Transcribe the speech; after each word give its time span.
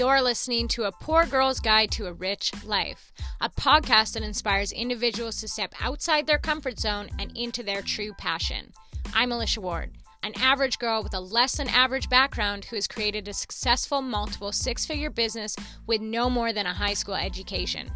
You're 0.00 0.22
listening 0.22 0.66
to 0.68 0.84
A 0.84 0.92
Poor 0.92 1.26
Girl's 1.26 1.60
Guide 1.60 1.90
to 1.90 2.06
a 2.06 2.14
Rich 2.14 2.64
Life, 2.64 3.12
a 3.42 3.50
podcast 3.50 4.14
that 4.14 4.22
inspires 4.22 4.72
individuals 4.72 5.38
to 5.42 5.46
step 5.46 5.74
outside 5.78 6.26
their 6.26 6.38
comfort 6.38 6.78
zone 6.78 7.10
and 7.18 7.36
into 7.36 7.62
their 7.62 7.82
true 7.82 8.14
passion. 8.14 8.72
I'm 9.12 9.30
Alicia 9.30 9.60
Ward, 9.60 9.90
an 10.22 10.32
average 10.40 10.78
girl 10.78 11.02
with 11.02 11.12
a 11.12 11.20
less 11.20 11.58
than 11.58 11.68
average 11.68 12.08
background 12.08 12.64
who 12.64 12.76
has 12.76 12.88
created 12.88 13.28
a 13.28 13.34
successful 13.34 14.00
multiple 14.00 14.52
six 14.52 14.86
figure 14.86 15.10
business 15.10 15.54
with 15.86 16.00
no 16.00 16.30
more 16.30 16.54
than 16.54 16.64
a 16.64 16.72
high 16.72 16.94
school 16.94 17.14
education. 17.14 17.90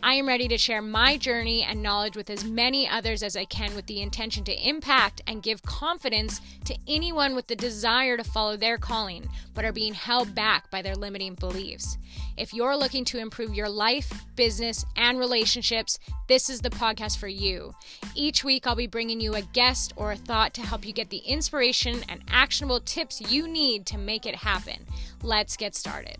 I 0.00 0.14
am 0.14 0.28
ready 0.28 0.46
to 0.48 0.58
share 0.58 0.80
my 0.80 1.16
journey 1.16 1.64
and 1.64 1.82
knowledge 1.82 2.16
with 2.16 2.30
as 2.30 2.44
many 2.44 2.88
others 2.88 3.24
as 3.24 3.36
I 3.36 3.44
can 3.44 3.74
with 3.74 3.86
the 3.86 4.00
intention 4.00 4.44
to 4.44 4.68
impact 4.68 5.22
and 5.26 5.42
give 5.42 5.62
confidence 5.62 6.40
to 6.66 6.76
anyone 6.86 7.34
with 7.34 7.48
the 7.48 7.56
desire 7.56 8.16
to 8.16 8.22
follow 8.22 8.56
their 8.56 8.78
calling 8.78 9.28
but 9.54 9.64
are 9.64 9.72
being 9.72 9.94
held 9.94 10.36
back 10.36 10.70
by 10.70 10.82
their 10.82 10.94
limiting 10.94 11.34
beliefs. 11.34 11.98
If 12.36 12.54
you're 12.54 12.76
looking 12.76 13.04
to 13.06 13.18
improve 13.18 13.54
your 13.54 13.68
life, 13.68 14.24
business, 14.36 14.86
and 14.94 15.18
relationships, 15.18 15.98
this 16.28 16.48
is 16.48 16.60
the 16.60 16.70
podcast 16.70 17.18
for 17.18 17.26
you. 17.26 17.74
Each 18.14 18.44
week, 18.44 18.68
I'll 18.68 18.76
be 18.76 18.86
bringing 18.86 19.20
you 19.20 19.34
a 19.34 19.42
guest 19.42 19.92
or 19.96 20.12
a 20.12 20.16
thought 20.16 20.54
to 20.54 20.62
help 20.62 20.86
you 20.86 20.92
get 20.92 21.10
the 21.10 21.18
inspiration 21.18 22.04
and 22.08 22.22
actionable 22.28 22.80
tips 22.80 23.20
you 23.32 23.48
need 23.48 23.84
to 23.86 23.98
make 23.98 24.26
it 24.26 24.36
happen. 24.36 24.86
Let's 25.22 25.56
get 25.56 25.74
started. 25.74 26.18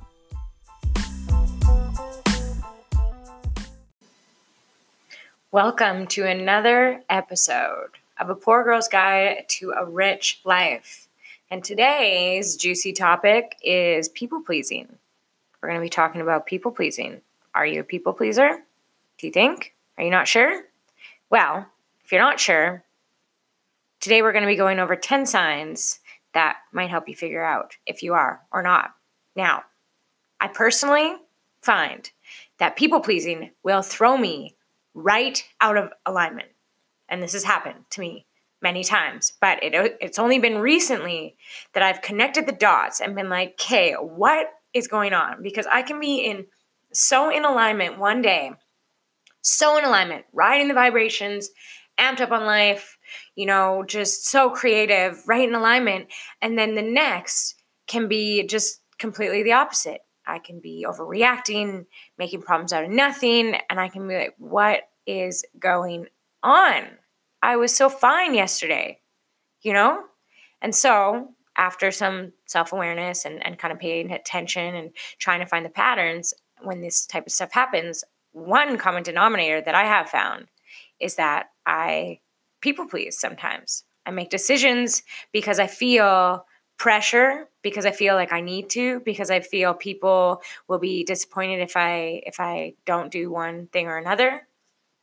Welcome 5.50 6.08
to 6.08 6.26
another 6.26 7.02
episode 7.08 7.92
of 8.20 8.28
A 8.28 8.34
Poor 8.34 8.62
Girl's 8.64 8.86
Guide 8.86 9.46
to 9.48 9.70
a 9.70 9.82
Rich 9.82 10.42
Life. 10.44 11.08
And 11.50 11.64
today's 11.64 12.54
juicy 12.54 12.92
topic 12.92 13.56
is 13.62 14.10
people 14.10 14.42
pleasing. 14.42 14.98
We're 15.62 15.70
going 15.70 15.80
to 15.80 15.86
be 15.86 15.88
talking 15.88 16.20
about 16.20 16.44
people 16.44 16.70
pleasing. 16.70 17.22
Are 17.54 17.64
you 17.64 17.80
a 17.80 17.82
people 17.82 18.12
pleaser? 18.12 18.58
Do 19.16 19.26
you 19.26 19.32
think? 19.32 19.74
Are 19.96 20.04
you 20.04 20.10
not 20.10 20.28
sure? 20.28 20.64
Well, 21.30 21.66
if 22.04 22.12
you're 22.12 22.20
not 22.20 22.38
sure, 22.38 22.84
today 24.00 24.20
we're 24.20 24.32
going 24.32 24.44
to 24.44 24.52
be 24.52 24.54
going 24.54 24.78
over 24.78 24.96
10 24.96 25.24
signs 25.24 26.00
that 26.34 26.58
might 26.72 26.90
help 26.90 27.08
you 27.08 27.16
figure 27.16 27.42
out 27.42 27.74
if 27.86 28.02
you 28.02 28.12
are 28.12 28.42
or 28.52 28.62
not. 28.62 28.90
Now, 29.34 29.62
I 30.42 30.48
personally 30.48 31.16
find 31.62 32.10
that 32.58 32.76
people 32.76 33.00
pleasing 33.00 33.52
will 33.62 33.80
throw 33.80 34.18
me 34.18 34.54
right 34.94 35.42
out 35.60 35.76
of 35.76 35.92
alignment. 36.06 36.48
And 37.08 37.22
this 37.22 37.32
has 37.32 37.44
happened 37.44 37.84
to 37.90 38.00
me 38.00 38.26
many 38.60 38.82
times, 38.84 39.32
but 39.40 39.62
it, 39.62 39.98
it's 40.00 40.18
only 40.18 40.38
been 40.38 40.58
recently 40.58 41.36
that 41.74 41.82
I've 41.82 42.02
connected 42.02 42.46
the 42.46 42.52
dots 42.52 43.00
and 43.00 43.14
been 43.14 43.28
like, 43.28 43.52
okay, 43.52 43.92
what 43.94 44.48
is 44.74 44.88
going 44.88 45.12
on? 45.12 45.42
Because 45.42 45.66
I 45.70 45.82
can 45.82 46.00
be 46.00 46.18
in 46.18 46.46
so 46.92 47.30
in 47.30 47.44
alignment 47.44 47.98
one 47.98 48.22
day, 48.22 48.52
so 49.42 49.78
in 49.78 49.84
alignment, 49.84 50.24
riding 50.32 50.68
the 50.68 50.74
vibrations, 50.74 51.50
amped 51.98 52.20
up 52.20 52.32
on 52.32 52.46
life, 52.46 52.98
you 53.34 53.46
know, 53.46 53.84
just 53.86 54.26
so 54.26 54.50
creative, 54.50 55.22
right 55.26 55.48
in 55.48 55.54
alignment. 55.54 56.08
And 56.40 56.58
then 56.58 56.74
the 56.74 56.82
next 56.82 57.56
can 57.86 58.08
be 58.08 58.46
just 58.46 58.80
completely 58.98 59.42
the 59.42 59.52
opposite. 59.52 60.00
I 60.28 60.38
can 60.38 60.60
be 60.60 60.86
overreacting, 60.88 61.86
making 62.18 62.42
problems 62.42 62.72
out 62.72 62.84
of 62.84 62.90
nothing, 62.90 63.56
and 63.70 63.80
I 63.80 63.88
can 63.88 64.06
be 64.06 64.14
like, 64.14 64.34
what 64.38 64.82
is 65.06 65.44
going 65.58 66.06
on? 66.42 66.84
I 67.42 67.56
was 67.56 67.74
so 67.74 67.88
fine 67.88 68.34
yesterday, 68.34 69.00
you 69.62 69.72
know? 69.72 70.04
And 70.60 70.74
so, 70.74 71.34
after 71.56 71.90
some 71.90 72.32
self 72.46 72.72
awareness 72.72 73.24
and, 73.24 73.44
and 73.44 73.58
kind 73.58 73.72
of 73.72 73.78
paying 73.78 74.12
attention 74.12 74.74
and 74.74 74.90
trying 75.18 75.40
to 75.40 75.46
find 75.46 75.64
the 75.64 75.70
patterns 75.70 76.34
when 76.62 76.80
this 76.80 77.06
type 77.06 77.26
of 77.26 77.32
stuff 77.32 77.52
happens, 77.52 78.04
one 78.32 78.76
common 78.76 79.02
denominator 79.02 79.60
that 79.60 79.74
I 79.74 79.84
have 79.84 80.10
found 80.10 80.46
is 81.00 81.16
that 81.16 81.46
I 81.66 82.20
people 82.60 82.86
please 82.86 83.18
sometimes. 83.18 83.84
I 84.04 84.10
make 84.10 84.30
decisions 84.30 85.02
because 85.32 85.58
I 85.58 85.66
feel 85.66 86.44
pressure 86.78 87.48
because 87.62 87.84
I 87.84 87.90
feel 87.90 88.14
like 88.14 88.32
I 88.32 88.40
need 88.40 88.70
to 88.70 89.00
because 89.00 89.30
I 89.30 89.40
feel 89.40 89.74
people 89.74 90.42
will 90.68 90.78
be 90.78 91.04
disappointed 91.04 91.60
if 91.60 91.76
I 91.76 92.22
if 92.24 92.40
I 92.40 92.74
don't 92.86 93.12
do 93.12 93.30
one 93.30 93.66
thing 93.66 93.88
or 93.88 93.98
another. 93.98 94.46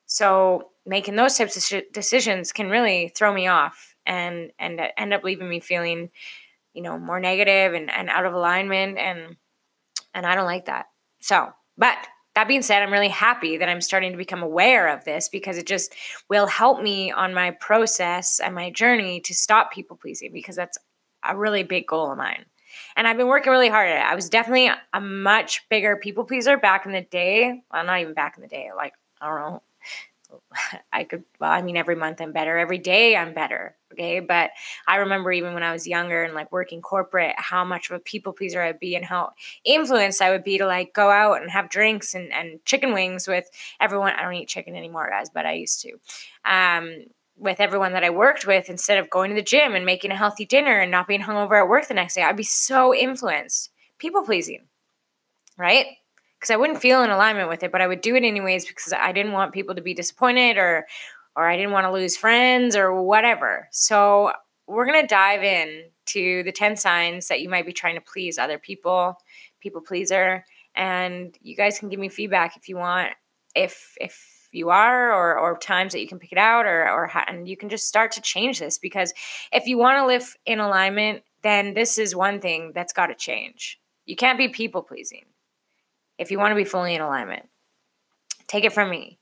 So 0.05 0.69
making 0.85 1.15
those 1.15 1.37
types 1.37 1.57
of 1.57 1.63
sh- 1.63 1.87
decisions 1.91 2.51
can 2.51 2.69
really 2.69 3.09
throw 3.09 3.33
me 3.33 3.47
off 3.47 3.95
and 4.05 4.51
and 4.57 4.81
end 4.97 5.13
up 5.13 5.23
leaving 5.23 5.49
me 5.49 5.59
feeling, 5.59 6.09
you 6.73 6.81
know, 6.81 6.97
more 6.97 7.19
negative 7.19 7.73
and, 7.73 7.91
and 7.91 8.09
out 8.09 8.25
of 8.25 8.33
alignment 8.33 8.97
and 8.97 9.35
and 10.13 10.25
I 10.25 10.35
don't 10.35 10.45
like 10.45 10.65
that. 10.65 10.85
So, 11.19 11.49
but 11.77 11.97
that 12.35 12.47
being 12.49 12.61
said, 12.61 12.81
I'm 12.81 12.91
really 12.91 13.09
happy 13.09 13.57
that 13.57 13.69
I'm 13.69 13.81
starting 13.81 14.11
to 14.11 14.17
become 14.17 14.43
aware 14.43 14.89
of 14.89 15.05
this 15.05 15.29
because 15.29 15.57
it 15.57 15.65
just 15.65 15.93
will 16.29 16.47
help 16.47 16.81
me 16.81 17.11
on 17.11 17.33
my 17.33 17.51
process 17.51 18.39
and 18.41 18.53
my 18.53 18.69
journey 18.71 19.21
to 19.21 19.33
stop 19.33 19.71
people 19.71 19.97
pleasing 19.97 20.31
because 20.33 20.55
that's 20.55 20.77
a 21.27 21.35
really 21.35 21.63
big 21.63 21.87
goal 21.87 22.11
of 22.11 22.17
mine. 22.17 22.45
And 22.95 23.07
I've 23.07 23.17
been 23.17 23.27
working 23.27 23.51
really 23.51 23.69
hard 23.69 23.89
at 23.89 23.97
it. 23.97 24.11
I 24.11 24.15
was 24.15 24.29
definitely 24.29 24.69
a 24.93 25.01
much 25.01 25.67
bigger 25.69 25.97
people 25.97 26.23
pleaser 26.23 26.57
back 26.57 26.85
in 26.85 26.91
the 26.91 27.01
day. 27.01 27.63
Well, 27.71 27.85
not 27.85 28.01
even 28.01 28.13
back 28.13 28.37
in 28.37 28.41
the 28.41 28.47
day, 28.47 28.69
like, 28.75 28.93
I 29.21 29.27
don't 29.27 29.39
know, 29.39 29.61
I 30.93 31.03
could, 31.03 31.23
well, 31.39 31.51
I 31.51 31.61
mean, 31.61 31.77
every 31.77 31.95
month 31.95 32.21
I'm 32.21 32.31
better. 32.31 32.57
Every 32.57 32.77
day 32.77 33.15
I'm 33.15 33.33
better. 33.33 33.75
Okay. 33.93 34.19
But 34.19 34.51
I 34.87 34.97
remember 34.97 35.31
even 35.31 35.53
when 35.53 35.63
I 35.63 35.71
was 35.71 35.87
younger 35.87 36.23
and 36.23 36.33
like 36.33 36.51
working 36.51 36.81
corporate, 36.81 37.35
how 37.37 37.63
much 37.63 37.89
of 37.89 37.95
a 37.95 37.99
people 37.99 38.33
pleaser 38.33 38.61
I'd 38.61 38.79
be 38.79 38.95
and 38.95 39.05
how 39.05 39.31
influenced 39.63 40.21
I 40.21 40.31
would 40.31 40.43
be 40.43 40.57
to 40.57 40.65
like 40.65 40.93
go 40.93 41.09
out 41.09 41.41
and 41.41 41.49
have 41.49 41.69
drinks 41.69 42.13
and, 42.13 42.33
and 42.33 42.63
chicken 42.65 42.93
wings 42.93 43.27
with 43.27 43.49
everyone. 43.79 44.13
I 44.13 44.23
don't 44.23 44.33
eat 44.33 44.49
chicken 44.49 44.75
anymore, 44.75 45.09
guys, 45.09 45.29
but 45.29 45.45
I 45.45 45.53
used 45.53 45.81
to. 45.81 45.93
Um, 46.43 47.05
with 47.37 47.59
everyone 47.59 47.93
that 47.93 48.03
I 48.03 48.09
worked 48.09 48.47
with 48.47 48.69
instead 48.69 48.97
of 48.97 49.09
going 49.09 49.29
to 49.29 49.35
the 49.35 49.41
gym 49.41 49.75
and 49.75 49.85
making 49.85 50.11
a 50.11 50.15
healthy 50.15 50.45
dinner 50.45 50.79
and 50.79 50.91
not 50.91 51.07
being 51.07 51.21
hungover 51.21 51.59
at 51.59 51.67
work 51.67 51.87
the 51.87 51.93
next 51.93 52.15
day. 52.15 52.23
I'd 52.23 52.37
be 52.37 52.43
so 52.43 52.93
influenced. 52.93 53.71
People 53.97 54.23
pleasing, 54.23 54.67
right? 55.57 55.87
because 56.45 56.53
I 56.53 56.57
wouldn't 56.57 56.81
feel 56.81 57.01
in 57.01 57.09
alignment 57.09 57.49
with 57.49 57.63
it, 57.63 57.71
but 57.71 57.81
I 57.81 57.87
would 57.87 58.01
do 58.01 58.15
it 58.15 58.23
anyways 58.23 58.67
because 58.67 58.93
I 58.93 59.11
didn't 59.11 59.31
want 59.31 59.51
people 59.51 59.73
to 59.73 59.81
be 59.81 59.95
disappointed 59.95 60.57
or 60.57 60.85
or 61.35 61.49
I 61.49 61.57
didn't 61.57 61.71
want 61.71 61.85
to 61.85 61.91
lose 61.91 62.15
friends 62.15 62.75
or 62.75 63.01
whatever. 63.01 63.67
So 63.71 64.31
we're 64.67 64.85
gonna 64.85 65.07
dive 65.07 65.43
in 65.43 65.85
to 66.07 66.43
the 66.43 66.51
10 66.51 66.77
signs 66.77 67.27
that 67.27 67.41
you 67.41 67.49
might 67.49 67.65
be 67.65 67.73
trying 67.73 67.95
to 67.95 68.01
please 68.01 68.37
other 68.37 68.59
people, 68.59 69.17
people 69.59 69.81
pleaser, 69.81 70.45
and 70.75 71.35
you 71.41 71.55
guys 71.55 71.79
can 71.79 71.89
give 71.89 71.99
me 71.99 72.09
feedback 72.09 72.55
if 72.55 72.69
you 72.69 72.77
want, 72.77 73.11
if 73.55 73.95
if 73.99 74.34
you 74.55 74.69
are 74.69 75.11
or 75.11 75.37
or 75.37 75.57
times 75.57 75.93
that 75.93 76.01
you 76.01 76.07
can 76.07 76.19
pick 76.19 76.31
it 76.31 76.37
out 76.37 76.65
or 76.65 76.89
or 76.89 77.11
and 77.27 77.47
you 77.47 77.57
can 77.57 77.69
just 77.69 77.87
start 77.87 78.11
to 78.11 78.21
change 78.21 78.59
this 78.59 78.77
because 78.77 79.13
if 79.51 79.67
you 79.67 79.77
want 79.77 79.97
to 79.97 80.05
live 80.05 80.35
in 80.45 80.59
alignment 80.59 81.23
then 81.41 81.73
this 81.73 81.97
is 81.97 82.15
one 82.15 82.39
thing 82.39 82.71
that's 82.73 82.93
got 82.93 83.07
to 83.07 83.15
change 83.15 83.79
you 84.05 84.15
can't 84.15 84.37
be 84.37 84.47
people 84.47 84.81
pleasing 84.81 85.25
if 86.17 86.31
you 86.31 86.39
want 86.39 86.51
to 86.51 86.55
be 86.55 86.63
fully 86.63 86.95
in 86.95 87.01
alignment. 87.01 87.47
Take 88.47 88.63
it 88.63 88.73
from 88.73 88.89
me. 88.89 89.19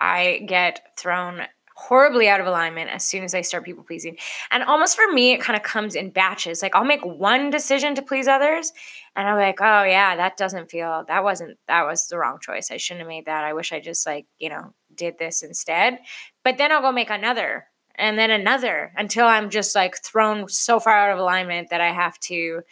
I 0.00 0.44
get 0.46 0.96
thrown 0.96 1.42
horribly 1.74 2.28
out 2.28 2.40
of 2.40 2.46
alignment 2.46 2.88
as 2.88 3.04
soon 3.04 3.24
as 3.24 3.34
I 3.34 3.40
start 3.40 3.64
people 3.64 3.82
pleasing. 3.82 4.16
And 4.50 4.62
almost 4.62 4.96
for 4.96 5.12
me, 5.12 5.32
it 5.32 5.40
kind 5.40 5.56
of 5.56 5.62
comes 5.62 5.94
in 5.96 6.10
batches. 6.10 6.62
Like 6.62 6.74
I'll 6.74 6.84
make 6.84 7.04
one 7.04 7.50
decision 7.50 7.94
to 7.96 8.02
please 8.02 8.28
others 8.28 8.72
and 9.16 9.28
I'm 9.28 9.36
like, 9.36 9.60
oh 9.60 9.82
yeah, 9.82 10.16
that 10.16 10.36
doesn't 10.36 10.70
feel, 10.70 11.04
that 11.08 11.24
wasn't, 11.24 11.58
that 11.66 11.84
was 11.84 12.06
the 12.06 12.16
wrong 12.16 12.38
choice. 12.40 12.70
I 12.70 12.76
shouldn't 12.76 13.00
have 13.00 13.08
made 13.08 13.26
that. 13.26 13.44
I 13.44 13.52
wish 13.52 13.72
I 13.72 13.80
just 13.80 14.06
like, 14.06 14.26
you 14.38 14.48
know, 14.48 14.72
did 14.94 15.18
this 15.18 15.42
instead. 15.42 15.98
But 16.44 16.58
then 16.58 16.70
I'll 16.70 16.80
go 16.80 16.92
make 16.92 17.10
another 17.10 17.66
and 17.96 18.18
then 18.18 18.30
another 18.30 18.92
until 18.96 19.26
I'm 19.26 19.50
just 19.50 19.74
like 19.74 19.96
thrown 20.02 20.48
so 20.48 20.78
far 20.78 20.94
out 20.94 21.12
of 21.12 21.18
alignment 21.18 21.70
that 21.70 21.80
I 21.80 21.92
have 21.92 22.18
to 22.20 22.62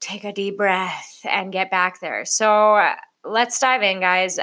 take 0.00 0.24
a 0.24 0.32
deep 0.32 0.58
breath 0.58 1.20
and 1.24 1.52
get 1.52 1.70
back 1.70 2.00
there. 2.00 2.24
So 2.24 2.76
uh, 2.76 2.94
let's 3.24 3.58
dive 3.58 3.82
in, 3.82 4.00
guys. 4.00 4.38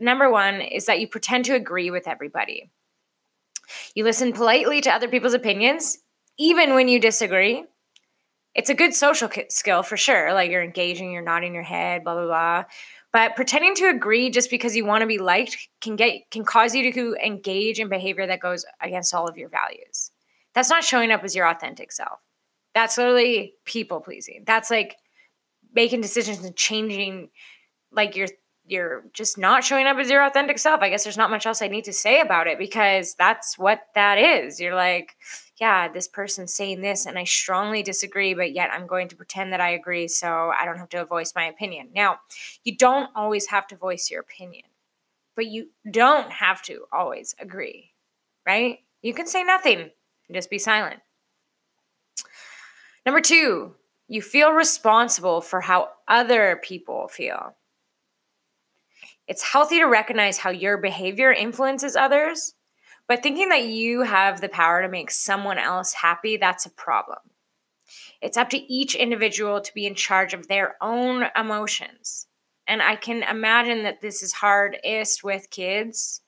Number 0.00 0.30
one 0.30 0.60
is 0.60 0.86
that 0.86 1.00
you 1.00 1.08
pretend 1.08 1.44
to 1.46 1.54
agree 1.54 1.90
with 1.90 2.08
everybody. 2.08 2.70
You 3.94 4.04
listen 4.04 4.32
politely 4.32 4.80
to 4.82 4.92
other 4.92 5.08
people's 5.08 5.34
opinions, 5.34 5.98
even 6.38 6.74
when 6.74 6.88
you 6.88 7.00
disagree. 7.00 7.64
It's 8.54 8.70
a 8.70 8.74
good 8.74 8.94
social 8.94 9.28
skill 9.48 9.82
for 9.82 9.96
sure. 9.96 10.32
Like 10.32 10.50
you're 10.50 10.62
engaging, 10.62 11.10
you're 11.10 11.22
nodding 11.22 11.54
your 11.54 11.64
head, 11.64 12.04
blah 12.04 12.14
blah 12.14 12.26
blah. 12.26 12.64
But 13.12 13.36
pretending 13.36 13.74
to 13.76 13.88
agree 13.88 14.30
just 14.30 14.50
because 14.50 14.76
you 14.76 14.84
want 14.84 15.02
to 15.02 15.06
be 15.06 15.18
liked 15.18 15.68
can 15.80 15.96
get 15.96 16.30
can 16.30 16.44
cause 16.44 16.74
you 16.74 16.92
to 16.92 17.16
engage 17.24 17.80
in 17.80 17.88
behavior 17.88 18.26
that 18.26 18.40
goes 18.40 18.64
against 18.80 19.14
all 19.14 19.28
of 19.28 19.36
your 19.36 19.48
values. 19.48 20.10
That's 20.54 20.70
not 20.70 20.84
showing 20.84 21.10
up 21.10 21.24
as 21.24 21.34
your 21.34 21.48
authentic 21.48 21.92
self. 21.92 22.20
That's 22.74 22.98
literally 22.98 23.54
people 23.64 24.00
pleasing. 24.00 24.44
That's 24.46 24.70
like 24.70 24.96
making 25.72 26.00
decisions 26.00 26.44
and 26.44 26.56
changing 26.56 27.30
like 27.92 28.16
your 28.16 28.28
you're 28.66 29.04
just 29.12 29.36
not 29.36 29.62
showing 29.62 29.86
up 29.86 29.98
as 29.98 30.08
your 30.08 30.24
authentic 30.24 30.58
self. 30.58 30.80
I 30.80 30.88
guess 30.88 31.04
there's 31.04 31.18
not 31.18 31.30
much 31.30 31.46
else 31.46 31.60
I 31.60 31.68
need 31.68 31.84
to 31.84 31.92
say 31.92 32.20
about 32.20 32.46
it 32.46 32.58
because 32.58 33.14
that's 33.14 33.58
what 33.58 33.80
that 33.94 34.18
is. 34.18 34.58
You're 34.58 34.74
like, 34.74 35.16
yeah, 35.60 35.88
this 35.88 36.08
person's 36.08 36.54
saying 36.54 36.80
this 36.80 37.04
and 37.06 37.18
I 37.18 37.24
strongly 37.24 37.82
disagree, 37.82 38.34
but 38.34 38.52
yet 38.52 38.70
I'm 38.72 38.86
going 38.86 39.08
to 39.08 39.16
pretend 39.16 39.52
that 39.52 39.60
I 39.60 39.70
agree 39.70 40.08
so 40.08 40.50
I 40.58 40.64
don't 40.64 40.78
have 40.78 40.88
to 40.90 41.04
voice 41.04 41.32
my 41.36 41.44
opinion. 41.44 41.90
Now, 41.94 42.20
you 42.64 42.76
don't 42.76 43.10
always 43.14 43.48
have 43.48 43.66
to 43.68 43.76
voice 43.76 44.10
your 44.10 44.20
opinion, 44.20 44.64
but 45.36 45.46
you 45.46 45.68
don't 45.90 46.30
have 46.30 46.62
to 46.62 46.84
always 46.92 47.34
agree, 47.38 47.92
right? 48.46 48.78
You 49.02 49.12
can 49.12 49.26
say 49.26 49.42
nothing 49.42 49.90
just 50.32 50.50
be 50.50 50.58
silent. 50.58 51.00
Number 53.04 53.20
two, 53.20 53.74
you 54.08 54.22
feel 54.22 54.52
responsible 54.52 55.40
for 55.40 55.60
how 55.60 55.90
other 56.08 56.60
people 56.62 57.08
feel. 57.08 57.56
It's 59.26 59.42
healthy 59.42 59.78
to 59.78 59.86
recognize 59.86 60.38
how 60.38 60.50
your 60.50 60.78
behavior 60.78 61.32
influences 61.32 61.96
others, 61.96 62.54
but 63.08 63.22
thinking 63.22 63.48
that 63.50 63.66
you 63.66 64.02
have 64.02 64.40
the 64.40 64.48
power 64.48 64.82
to 64.82 64.88
make 64.88 65.10
someone 65.10 65.58
else 65.58 65.92
happy, 65.94 66.36
that's 66.36 66.66
a 66.66 66.70
problem. 66.70 67.18
It's 68.20 68.36
up 68.36 68.50
to 68.50 68.72
each 68.72 68.94
individual 68.94 69.60
to 69.60 69.74
be 69.74 69.86
in 69.86 69.94
charge 69.94 70.34
of 70.34 70.48
their 70.48 70.76
own 70.80 71.24
emotions. 71.36 72.26
And 72.66 72.80
I 72.80 72.96
can 72.96 73.22
imagine 73.22 73.82
that 73.82 74.00
this 74.00 74.22
is 74.22 74.32
hardest 74.32 75.22
with 75.22 75.50
kids 75.50 76.22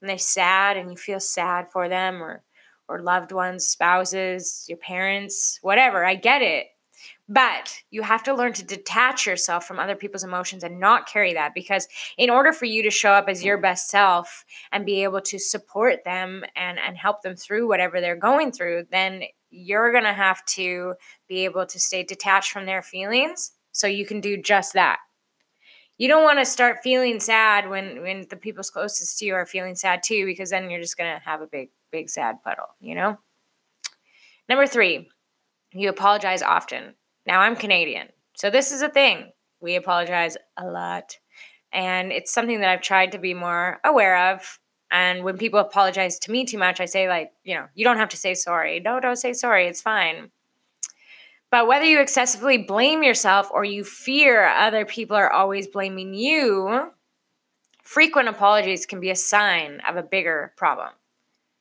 and 0.00 0.08
they're 0.10 0.18
sad 0.18 0.76
and 0.76 0.90
you 0.90 0.96
feel 0.96 1.20
sad 1.20 1.70
for 1.72 1.88
them 1.88 2.22
or 2.22 2.42
or 2.88 3.00
loved 3.00 3.32
ones, 3.32 3.64
spouses, 3.64 4.66
your 4.68 4.76
parents, 4.76 5.58
whatever. 5.62 6.04
I 6.04 6.14
get 6.14 6.42
it. 6.42 6.66
But 7.32 7.78
you 7.90 8.02
have 8.02 8.22
to 8.24 8.34
learn 8.34 8.52
to 8.54 8.62
detach 8.62 9.26
yourself 9.26 9.66
from 9.66 9.78
other 9.78 9.94
people's 9.94 10.22
emotions 10.22 10.62
and 10.62 10.78
not 10.78 11.08
carry 11.08 11.32
that 11.32 11.54
because, 11.54 11.88
in 12.18 12.28
order 12.28 12.52
for 12.52 12.66
you 12.66 12.82
to 12.82 12.90
show 12.90 13.12
up 13.12 13.26
as 13.26 13.42
your 13.42 13.56
best 13.56 13.88
self 13.88 14.44
and 14.70 14.84
be 14.84 15.02
able 15.02 15.22
to 15.22 15.38
support 15.38 16.04
them 16.04 16.44
and, 16.54 16.78
and 16.78 16.98
help 16.98 17.22
them 17.22 17.34
through 17.34 17.66
whatever 17.66 18.02
they're 18.02 18.16
going 18.16 18.52
through, 18.52 18.84
then 18.90 19.22
you're 19.48 19.92
going 19.92 20.04
to 20.04 20.12
have 20.12 20.44
to 20.44 20.92
be 21.26 21.46
able 21.46 21.64
to 21.64 21.80
stay 21.80 22.02
detached 22.02 22.52
from 22.52 22.66
their 22.66 22.82
feelings 22.82 23.52
so 23.70 23.86
you 23.86 24.04
can 24.04 24.20
do 24.20 24.36
just 24.36 24.74
that. 24.74 24.98
You 25.96 26.08
don't 26.08 26.24
want 26.24 26.38
to 26.38 26.44
start 26.44 26.82
feeling 26.82 27.18
sad 27.18 27.70
when, 27.70 28.02
when 28.02 28.26
the 28.28 28.36
people 28.36 28.62
closest 28.62 29.18
to 29.20 29.24
you 29.24 29.34
are 29.36 29.46
feeling 29.46 29.74
sad 29.74 30.02
too, 30.02 30.26
because 30.26 30.50
then 30.50 30.68
you're 30.68 30.82
just 30.82 30.98
going 30.98 31.14
to 31.14 31.24
have 31.24 31.40
a 31.40 31.46
big, 31.46 31.70
big 31.90 32.10
sad 32.10 32.42
puddle, 32.44 32.68
you 32.78 32.94
know? 32.94 33.18
Number 34.50 34.66
three, 34.66 35.08
you 35.72 35.88
apologize 35.88 36.42
often. 36.42 36.94
Now 37.26 37.40
I'm 37.40 37.56
Canadian. 37.56 38.08
So 38.34 38.50
this 38.50 38.72
is 38.72 38.82
a 38.82 38.88
thing. 38.88 39.32
We 39.60 39.76
apologize 39.76 40.36
a 40.56 40.66
lot. 40.66 41.18
And 41.72 42.10
it's 42.10 42.32
something 42.32 42.60
that 42.60 42.68
I've 42.68 42.82
tried 42.82 43.12
to 43.12 43.18
be 43.18 43.32
more 43.32 43.80
aware 43.84 44.32
of. 44.32 44.58
And 44.90 45.24
when 45.24 45.38
people 45.38 45.60
apologize 45.60 46.18
to 46.20 46.32
me 46.32 46.44
too 46.44 46.58
much, 46.58 46.80
I 46.80 46.84
say, 46.84 47.08
like, 47.08 47.30
you 47.44 47.54
know, 47.54 47.66
you 47.74 47.84
don't 47.84 47.96
have 47.96 48.10
to 48.10 48.16
say 48.16 48.34
sorry. 48.34 48.80
No, 48.80 49.00
don't 49.00 49.16
say 49.16 49.32
sorry. 49.32 49.66
It's 49.66 49.80
fine. 49.80 50.30
But 51.50 51.66
whether 51.66 51.84
you 51.84 52.00
excessively 52.00 52.58
blame 52.58 53.02
yourself 53.02 53.50
or 53.52 53.64
you 53.64 53.84
fear 53.84 54.46
other 54.46 54.84
people 54.84 55.16
are 55.16 55.32
always 55.32 55.68
blaming 55.68 56.14
you, 56.14 56.90
frequent 57.82 58.28
apologies 58.28 58.84
can 58.84 59.00
be 59.00 59.10
a 59.10 59.16
sign 59.16 59.80
of 59.88 59.96
a 59.96 60.02
bigger 60.02 60.52
problem. 60.56 60.90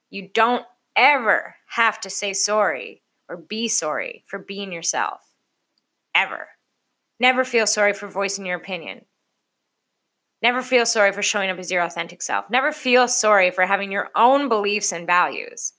You 0.10 0.30
don't 0.34 0.66
ever 0.96 1.56
have 1.68 2.00
to 2.02 2.10
say 2.10 2.34
sorry 2.34 3.04
or 3.30 3.38
be 3.38 3.68
sorry 3.68 4.24
for 4.28 4.40
being 4.40 4.72
yourself 4.72 5.31
ever. 6.16 6.48
Never 7.20 7.44
feel 7.44 7.68
sorry 7.68 7.94
for 7.94 8.08
voicing 8.08 8.46
your 8.46 8.58
opinion. 8.58 9.06
Never 10.42 10.64
feel 10.64 10.86
sorry 10.86 11.12
for 11.12 11.22
showing 11.22 11.50
up 11.50 11.60
as 11.60 11.72
your 11.72 11.84
authentic 11.84 12.22
self. 12.22 12.50
Never 12.50 12.72
feel 12.72 13.08
sorry 13.08 13.52
for 13.52 13.66
having 13.66 13.92
your 13.92 14.10
own 14.16 14.50
beliefs 14.50 14.92
and 14.92 15.06
values. 15.06 15.74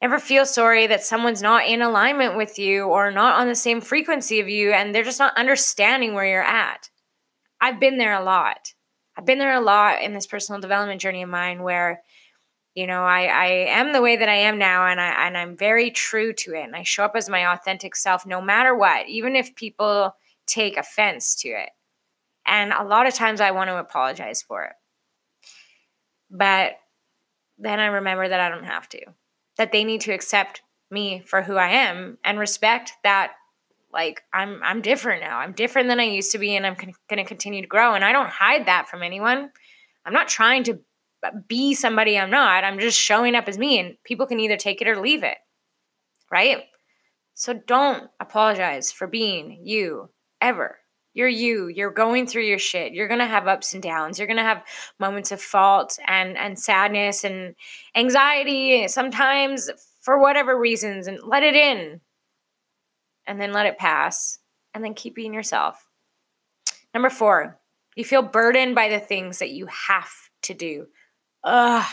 Never 0.00 0.18
feel 0.18 0.46
sorry 0.46 0.86
that 0.88 1.04
someone's 1.04 1.42
not 1.42 1.66
in 1.66 1.82
alignment 1.82 2.36
with 2.36 2.58
you 2.58 2.86
or 2.86 3.12
not 3.12 3.38
on 3.38 3.48
the 3.48 3.54
same 3.54 3.80
frequency 3.80 4.40
of 4.40 4.48
you 4.48 4.72
and 4.72 4.94
they're 4.94 5.04
just 5.04 5.20
not 5.20 5.36
understanding 5.36 6.14
where 6.14 6.26
you're 6.26 6.42
at. 6.42 6.90
I've 7.60 7.78
been 7.78 7.98
there 7.98 8.14
a 8.14 8.24
lot. 8.24 8.72
I've 9.16 9.26
been 9.26 9.38
there 9.38 9.54
a 9.54 9.60
lot 9.60 10.02
in 10.02 10.14
this 10.14 10.26
personal 10.26 10.60
development 10.60 11.00
journey 11.00 11.22
of 11.22 11.28
mine 11.28 11.62
where 11.62 12.02
you 12.74 12.86
know 12.86 13.02
i 13.02 13.24
i 13.24 13.46
am 13.46 13.92
the 13.92 14.02
way 14.02 14.16
that 14.16 14.28
i 14.28 14.34
am 14.34 14.58
now 14.58 14.86
and 14.86 15.00
i 15.00 15.26
and 15.26 15.36
i'm 15.36 15.56
very 15.56 15.90
true 15.90 16.32
to 16.32 16.54
it 16.54 16.62
and 16.62 16.74
i 16.74 16.82
show 16.82 17.04
up 17.04 17.12
as 17.14 17.28
my 17.28 17.52
authentic 17.52 17.94
self 17.94 18.24
no 18.26 18.40
matter 18.40 18.74
what 18.74 19.08
even 19.08 19.36
if 19.36 19.54
people 19.54 20.14
take 20.46 20.76
offense 20.76 21.34
to 21.36 21.48
it. 21.48 21.70
And 22.46 22.72
a 22.72 22.84
lot 22.84 23.06
of 23.06 23.14
times 23.14 23.40
i 23.40 23.50
want 23.50 23.68
to 23.70 23.76
apologize 23.76 24.42
for 24.42 24.64
it. 24.64 24.72
But 26.30 26.72
then 27.58 27.78
i 27.78 27.86
remember 27.86 28.28
that 28.28 28.40
i 28.40 28.48
don't 28.48 28.64
have 28.64 28.88
to 28.88 29.00
that 29.58 29.72
they 29.72 29.84
need 29.84 30.00
to 30.00 30.12
accept 30.12 30.62
me 30.90 31.22
for 31.26 31.42
who 31.42 31.56
i 31.56 31.68
am 31.68 32.18
and 32.24 32.38
respect 32.38 32.92
that 33.04 33.32
like 33.92 34.22
i'm 34.32 34.60
i'm 34.64 34.80
different 34.80 35.22
now. 35.22 35.38
I'm 35.38 35.52
different 35.52 35.88
than 35.88 36.00
i 36.00 36.04
used 36.04 36.32
to 36.32 36.38
be 36.38 36.56
and 36.56 36.66
i'm 36.66 36.76
con- 36.76 36.94
going 37.08 37.22
to 37.22 37.28
continue 37.28 37.62
to 37.62 37.68
grow 37.68 37.94
and 37.94 38.04
i 38.04 38.12
don't 38.12 38.30
hide 38.30 38.66
that 38.66 38.88
from 38.88 39.02
anyone. 39.02 39.50
I'm 40.04 40.12
not 40.12 40.28
trying 40.28 40.64
to 40.64 40.80
be 41.46 41.74
somebody 41.74 42.18
I'm 42.18 42.30
not. 42.30 42.64
I'm 42.64 42.78
just 42.78 42.98
showing 42.98 43.34
up 43.34 43.48
as 43.48 43.58
me, 43.58 43.78
and 43.78 43.96
people 44.04 44.26
can 44.26 44.40
either 44.40 44.56
take 44.56 44.80
it 44.80 44.88
or 44.88 45.00
leave 45.00 45.22
it. 45.22 45.38
Right? 46.30 46.64
So 47.34 47.54
don't 47.54 48.10
apologize 48.20 48.92
for 48.92 49.06
being 49.06 49.60
you 49.62 50.10
ever. 50.40 50.78
You're 51.14 51.28
you. 51.28 51.68
You're 51.68 51.90
going 51.90 52.26
through 52.26 52.44
your 52.44 52.58
shit. 52.58 52.94
You're 52.94 53.08
to 53.20 53.26
have 53.26 53.46
ups 53.46 53.74
and 53.74 53.82
downs. 53.82 54.18
You're 54.18 54.28
to 54.38 54.42
have 54.42 54.64
moments 54.98 55.30
of 55.30 55.42
fault 55.42 55.98
and 56.08 56.38
and 56.38 56.58
sadness 56.58 57.22
and 57.24 57.54
anxiety 57.94 58.88
sometimes 58.88 59.70
for 60.00 60.18
whatever 60.18 60.58
reasons 60.58 61.06
and 61.06 61.20
let 61.22 61.42
it 61.42 61.54
in. 61.54 62.00
And 63.26 63.40
then 63.40 63.52
let 63.52 63.66
it 63.66 63.78
pass 63.78 64.38
and 64.74 64.82
then 64.82 64.94
keep 64.94 65.14
being 65.14 65.34
yourself. 65.34 65.88
Number 66.92 67.10
4, 67.10 67.58
you 67.94 68.04
feel 68.04 68.22
burdened 68.22 68.74
by 68.74 68.88
the 68.88 68.98
things 68.98 69.38
that 69.38 69.50
you 69.50 69.66
have 69.66 70.10
to 70.42 70.54
do 70.54 70.86
ugh, 71.44 71.86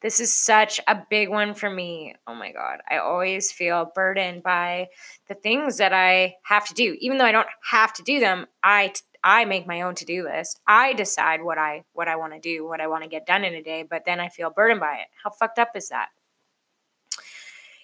this 0.00 0.20
is 0.20 0.32
such 0.32 0.80
a 0.86 1.02
big 1.10 1.28
one 1.28 1.54
for 1.54 1.68
me. 1.68 2.14
Oh 2.26 2.34
my 2.34 2.52
God. 2.52 2.78
I 2.88 2.98
always 2.98 3.50
feel 3.50 3.90
burdened 3.94 4.42
by 4.42 4.88
the 5.28 5.34
things 5.34 5.78
that 5.78 5.92
I 5.92 6.36
have 6.44 6.66
to 6.68 6.74
do. 6.74 6.96
Even 7.00 7.18
though 7.18 7.24
I 7.24 7.32
don't 7.32 7.48
have 7.70 7.92
to 7.94 8.02
do 8.02 8.20
them, 8.20 8.46
I 8.62 8.92
I 9.24 9.44
make 9.44 9.66
my 9.66 9.82
own 9.82 9.96
to-do 9.96 10.24
list. 10.24 10.60
I 10.66 10.92
decide 10.92 11.42
what 11.42 11.58
I 11.58 11.82
what 11.92 12.06
I 12.06 12.16
want 12.16 12.34
to 12.34 12.40
do, 12.40 12.66
what 12.66 12.80
I 12.80 12.86
want 12.86 13.02
to 13.02 13.08
get 13.08 13.26
done 13.26 13.44
in 13.44 13.54
a 13.54 13.62
day, 13.62 13.82
but 13.82 14.04
then 14.04 14.20
I 14.20 14.28
feel 14.28 14.50
burdened 14.50 14.80
by 14.80 14.94
it. 14.94 15.08
How 15.22 15.30
fucked 15.30 15.58
up 15.58 15.70
is 15.74 15.88
that? 15.88 16.08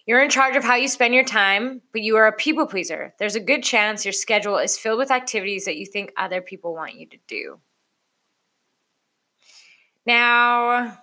You're 0.06 0.22
in 0.22 0.30
charge 0.30 0.54
of 0.54 0.64
how 0.64 0.74
you 0.74 0.86
spend 0.86 1.14
your 1.14 1.24
time, 1.24 1.80
but 1.92 2.02
you 2.02 2.16
are 2.16 2.26
a 2.26 2.32
people 2.32 2.66
pleaser. 2.66 3.14
There's 3.18 3.36
a 3.36 3.40
good 3.40 3.62
chance 3.62 4.04
your 4.04 4.12
schedule 4.12 4.58
is 4.58 4.78
filled 4.78 4.98
with 4.98 5.10
activities 5.10 5.64
that 5.64 5.76
you 5.76 5.86
think 5.86 6.12
other 6.16 6.42
people 6.42 6.74
want 6.74 6.94
you 6.94 7.06
to 7.06 7.16
do. 7.26 7.58
Now, 10.06 10.98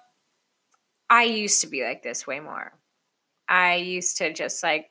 I 1.12 1.24
used 1.24 1.60
to 1.62 1.68
be 1.68 1.84
like 1.84 2.02
this 2.02 2.26
way 2.26 2.40
more. 2.40 2.72
I 3.50 3.76
used 3.76 4.18
to 4.18 4.32
just 4.32 4.64
like 4.64 4.88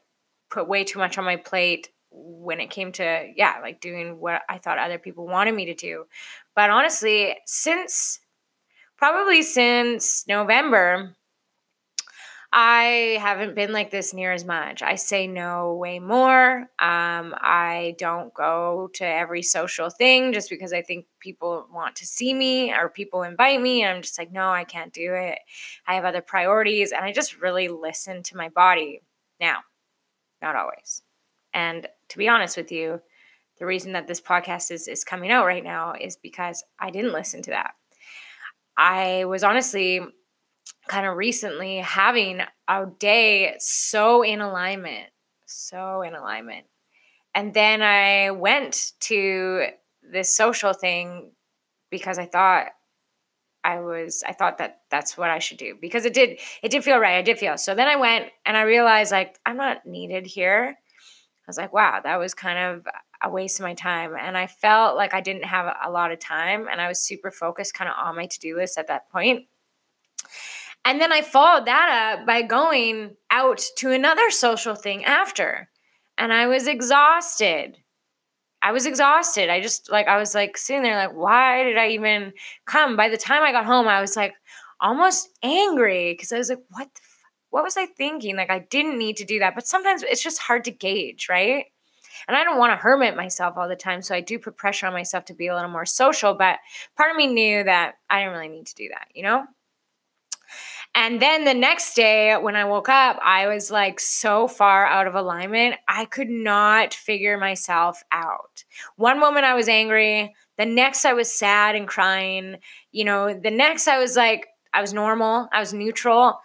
put 0.50 0.68
way 0.68 0.84
too 0.84 0.98
much 0.98 1.16
on 1.16 1.24
my 1.24 1.36
plate 1.36 1.88
when 2.10 2.60
it 2.60 2.68
came 2.68 2.92
to, 2.92 3.28
yeah, 3.34 3.56
like 3.62 3.80
doing 3.80 4.20
what 4.20 4.42
I 4.46 4.58
thought 4.58 4.76
other 4.76 4.98
people 4.98 5.26
wanted 5.26 5.54
me 5.54 5.64
to 5.64 5.74
do. 5.74 6.04
But 6.54 6.68
honestly, 6.68 7.38
since 7.46 8.20
probably 8.98 9.40
since 9.40 10.26
November, 10.28 11.16
I 12.52 13.16
haven't 13.21 13.54
been 13.54 13.73
like 13.73 13.92
this 13.92 14.12
near 14.12 14.33
as 14.33 14.45
much. 14.45 14.83
I 14.83 14.97
say 14.97 15.28
no 15.28 15.75
way 15.75 16.00
more. 16.00 16.62
Um, 16.80 17.35
I 17.40 17.95
don't 17.97 18.35
go 18.35 18.90
to 18.95 19.07
every 19.07 19.42
social 19.42 19.88
thing 19.88 20.33
just 20.33 20.50
because 20.50 20.73
I 20.73 20.83
think 20.83 21.07
people 21.21 21.69
want 21.73 21.95
to 21.97 22.07
see 22.07 22.35
me 22.35 22.73
or 22.73 22.88
people 22.88 23.23
invite 23.23 23.61
me. 23.61 23.83
And 23.83 23.95
I'm 23.95 24.02
just 24.02 24.19
like, 24.19 24.33
no, 24.33 24.49
I 24.49 24.64
can't 24.64 24.92
do 24.92 25.14
it. 25.14 25.38
I 25.87 25.95
have 25.95 26.04
other 26.04 26.23
priorities. 26.23 26.90
And 26.90 27.04
I 27.04 27.12
just 27.12 27.40
really 27.40 27.69
listen 27.69 28.25
to 28.25 28.37
my 28.37 28.49
body. 28.49 29.02
Now, 29.38 29.59
not 30.42 30.57
always. 30.57 31.02
And 31.54 31.87
to 32.09 32.19
be 32.19 32.28
honest 32.28 32.57
with 32.57 32.73
you, 32.73 33.00
the 33.61 33.66
reason 33.66 33.92
that 33.92 34.09
this 34.09 34.21
podcast 34.21 34.73
is, 34.73 34.88
is 34.88 35.04
coming 35.04 35.30
out 35.30 35.47
right 35.47 35.62
now 35.62 35.92
is 35.92 36.16
because 36.16 36.64
I 36.80 36.90
didn't 36.90 37.12
listen 37.12 37.42
to 37.42 37.50
that. 37.50 37.75
I 38.76 39.26
was 39.26 39.45
honestly 39.45 40.00
kind 40.90 41.06
of 41.06 41.16
recently 41.16 41.76
having 41.76 42.40
a 42.66 42.85
day 42.99 43.54
so 43.61 44.23
in 44.23 44.40
alignment, 44.40 45.06
so 45.47 46.02
in 46.02 46.16
alignment. 46.16 46.66
And 47.32 47.54
then 47.54 47.80
I 47.80 48.32
went 48.32 48.90
to 49.02 49.66
this 50.02 50.35
social 50.35 50.73
thing 50.73 51.30
because 51.90 52.18
I 52.18 52.26
thought 52.26 52.66
I 53.62 53.78
was 53.80 54.25
I 54.26 54.32
thought 54.32 54.59
that 54.59 54.80
that's 54.90 55.16
what 55.16 55.30
I 55.30 55.38
should 55.38 55.59
do 55.59 55.76
because 55.80 56.04
it 56.06 56.12
did 56.12 56.40
it 56.61 56.73
did 56.73 56.82
feel 56.82 56.99
right. 56.99 57.18
I 57.18 57.23
did 57.23 57.38
feel. 57.38 57.56
So 57.56 57.76
then 57.76 57.87
I 57.87 57.94
went 57.94 58.26
and 58.44 58.56
I 58.56 58.62
realized 58.62 59.12
like 59.12 59.38
I'm 59.47 59.56
not 59.56 59.87
needed 59.87 60.26
here. 60.26 60.76
I 60.76 61.47
was 61.47 61.56
like, 61.56 61.73
wow, 61.73 62.00
that 62.02 62.16
was 62.16 62.35
kind 62.35 62.59
of 62.59 62.87
a 63.23 63.30
waste 63.30 63.61
of 63.61 63.64
my 63.64 63.75
time. 63.75 64.16
And 64.20 64.37
I 64.37 64.49
felt 64.49 64.97
like 64.97 65.14
I 65.14 65.20
didn't 65.20 65.44
have 65.44 65.73
a 65.85 65.90
lot 65.90 66.11
of 66.11 66.18
time 66.18 66.66
and 66.68 66.80
I 66.80 66.88
was 66.88 67.06
super 67.06 67.30
focused 67.30 67.75
kind 67.75 67.88
of 67.88 67.94
on 67.97 68.16
my 68.16 68.26
to 68.26 68.40
do 68.40 68.56
list 68.56 68.76
at 68.76 68.88
that 68.88 69.09
point. 69.09 69.47
And 70.84 71.00
then 71.00 71.12
I 71.12 71.22
followed 71.22 71.66
that 71.66 72.18
up 72.18 72.26
by 72.26 72.42
going 72.42 73.16
out 73.30 73.62
to 73.78 73.92
another 73.92 74.30
social 74.30 74.75
thing 74.75 75.04
after. 75.04 75.68
And 76.16 76.32
I 76.32 76.46
was 76.46 76.66
exhausted. 76.66 77.76
I 78.62 78.72
was 78.72 78.87
exhausted. 78.87 79.50
I 79.50 79.60
just 79.60 79.90
like 79.90 80.06
I 80.06 80.18
was 80.18 80.34
like 80.34 80.56
sitting 80.56 80.82
there 80.82 80.96
like 80.96 81.14
why 81.14 81.62
did 81.62 81.78
I 81.78 81.88
even 81.88 82.32
come? 82.66 82.96
By 82.96 83.08
the 83.08 83.16
time 83.16 83.42
I 83.42 83.52
got 83.52 83.64
home 83.64 83.88
I 83.88 84.00
was 84.00 84.16
like 84.16 84.34
almost 84.80 85.28
angry 85.42 86.12
because 86.12 86.32
I 86.32 86.38
was 86.38 86.50
like 86.50 86.62
what 86.70 86.88
the 86.94 87.00
what 87.50 87.64
was 87.64 87.76
I 87.76 87.87
thinking? 87.87 88.37
Like 88.37 88.50
I 88.50 88.60
didn't 88.70 88.99
need 88.99 89.16
to 89.18 89.25
do 89.25 89.40
that. 89.40 89.54
But 89.54 89.66
sometimes 89.66 90.02
it's 90.02 90.22
just 90.22 90.38
hard 90.38 90.64
to 90.64 90.70
gauge, 90.70 91.28
right? 91.28 91.66
And 92.28 92.37
I 92.37 92.44
don't 92.44 92.58
want 92.58 92.72
to 92.72 92.76
hermit 92.76 93.16
myself 93.16 93.56
all 93.56 93.68
the 93.68 93.76
time, 93.76 94.02
so 94.02 94.14
I 94.14 94.20
do 94.20 94.38
put 94.38 94.56
pressure 94.56 94.87
on 94.87 94.92
myself 94.92 95.25
to 95.26 95.34
be 95.34 95.46
a 95.46 95.54
little 95.54 95.70
more 95.70 95.87
social, 95.87 96.34
but 96.34 96.58
part 96.96 97.10
of 97.10 97.16
me 97.16 97.26
knew 97.26 97.64
that 97.64 97.94
I 98.08 98.20
didn't 98.20 98.32
really 98.32 98.49
need 98.49 98.66
to 98.66 98.75
do 98.75 98.88
that, 98.88 99.08
you 99.14 99.22
know? 99.22 99.44
And 100.94 101.23
then 101.23 101.44
the 101.44 101.54
next 101.54 101.94
day 101.94 102.37
when 102.37 102.56
I 102.56 102.64
woke 102.64 102.88
up, 102.88 103.18
I 103.23 103.47
was 103.47 103.70
like 103.70 104.00
so 104.00 104.49
far 104.49 104.85
out 104.87 105.06
of 105.06 105.14
alignment. 105.14 105.76
I 105.87 106.04
could 106.04 106.28
not 106.28 106.94
figure 106.94 107.38
myself 107.38 108.02
out. 108.11 108.64
One 108.97 109.20
moment 109.20 109.44
I 109.44 109.54
was 109.54 109.68
angry, 109.68 110.35
the 110.59 110.66
next 110.66 111.04
I 111.04 111.12
was 111.12 111.32
sad 111.32 111.76
and 111.76 111.87
crying. 111.87 112.56
You 112.90 113.04
know, 113.04 113.32
the 113.32 113.52
next 113.52 113.87
I 113.87 113.99
was 113.99 114.16
like, 114.16 114.49
I 114.75 114.80
was 114.80 114.92
normal, 114.92 115.49
I 115.52 115.61
was 115.61 115.73
neutral. 115.73 116.40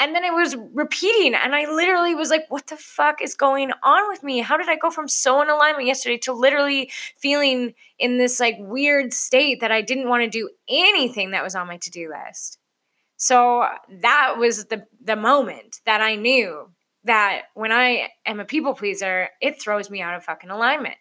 And 0.00 0.14
then 0.14 0.24
it 0.24 0.32
was 0.32 0.56
repeating. 0.72 1.34
And 1.34 1.54
I 1.54 1.70
literally 1.70 2.14
was 2.14 2.30
like, 2.30 2.44
what 2.48 2.68
the 2.68 2.78
fuck 2.78 3.20
is 3.20 3.34
going 3.34 3.72
on 3.82 4.08
with 4.08 4.22
me? 4.22 4.40
How 4.40 4.56
did 4.56 4.70
I 4.70 4.76
go 4.76 4.90
from 4.90 5.06
so 5.06 5.42
in 5.42 5.50
alignment 5.50 5.86
yesterday 5.86 6.16
to 6.22 6.32
literally 6.32 6.90
feeling 7.18 7.74
in 7.98 8.16
this 8.16 8.40
like 8.40 8.56
weird 8.58 9.12
state 9.12 9.60
that 9.60 9.70
I 9.70 9.82
didn't 9.82 10.08
want 10.08 10.22
to 10.22 10.30
do 10.30 10.48
anything 10.66 11.32
that 11.32 11.44
was 11.44 11.54
on 11.54 11.66
my 11.66 11.76
to 11.76 11.90
do 11.90 12.10
list? 12.10 12.58
So 13.22 13.64
that 14.00 14.34
was 14.36 14.64
the 14.64 14.84
the 15.00 15.14
moment 15.14 15.80
that 15.86 16.00
I 16.00 16.16
knew 16.16 16.68
that 17.04 17.42
when 17.54 17.70
I 17.70 18.08
am 18.26 18.40
a 18.40 18.44
people 18.44 18.74
pleaser, 18.74 19.28
it 19.40 19.62
throws 19.62 19.88
me 19.90 20.00
out 20.02 20.16
of 20.16 20.24
fucking 20.24 20.50
alignment. 20.50 20.96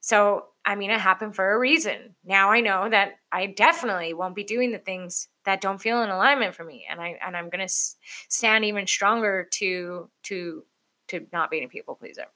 So, 0.00 0.46
I 0.64 0.76
mean, 0.76 0.90
it 0.90 1.00
happened 1.00 1.34
for 1.36 1.52
a 1.52 1.58
reason. 1.58 2.16
Now 2.24 2.50
I 2.50 2.60
know 2.60 2.88
that 2.88 3.14
I 3.32 3.46
definitely 3.46 4.14
won't 4.14 4.36
be 4.36 4.44
doing 4.44 4.72
the 4.72 4.78
things 4.78 5.28
that 5.44 5.60
don't 5.60 5.80
feel 5.80 6.02
in 6.02 6.10
alignment 6.10 6.54
for 6.54 6.64
me, 6.64 6.86
and 6.88 7.00
I 7.00 7.18
and 7.26 7.36
I'm 7.36 7.50
gonna 7.50 7.68
stand 7.68 8.64
even 8.64 8.86
stronger 8.86 9.48
to 9.54 10.10
to 10.24 10.64
to 11.08 11.26
not 11.32 11.50
being 11.50 11.64
a 11.64 11.68
people 11.68 11.96
pleaser. 11.96 12.26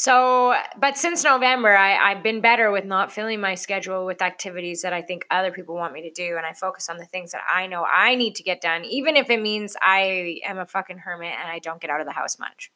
So, 0.00 0.54
but 0.78 0.96
since 0.96 1.24
November, 1.24 1.76
I, 1.76 1.94
I've 1.94 2.22
been 2.22 2.40
better 2.40 2.70
with 2.70 2.86
not 2.86 3.12
filling 3.12 3.38
my 3.38 3.54
schedule 3.54 4.06
with 4.06 4.22
activities 4.22 4.80
that 4.80 4.94
I 4.94 5.02
think 5.02 5.26
other 5.30 5.52
people 5.52 5.74
want 5.74 5.92
me 5.92 6.00
to 6.00 6.10
do. 6.10 6.38
And 6.38 6.46
I 6.46 6.54
focus 6.54 6.88
on 6.88 6.96
the 6.96 7.04
things 7.04 7.32
that 7.32 7.42
I 7.46 7.66
know 7.66 7.84
I 7.84 8.14
need 8.14 8.34
to 8.36 8.42
get 8.42 8.62
done, 8.62 8.86
even 8.86 9.14
if 9.14 9.28
it 9.28 9.42
means 9.42 9.76
I 9.82 10.40
am 10.46 10.56
a 10.56 10.64
fucking 10.64 10.96
hermit 10.96 11.34
and 11.38 11.50
I 11.50 11.58
don't 11.58 11.82
get 11.82 11.90
out 11.90 12.00
of 12.00 12.06
the 12.06 12.14
house 12.14 12.38
much. 12.38 12.72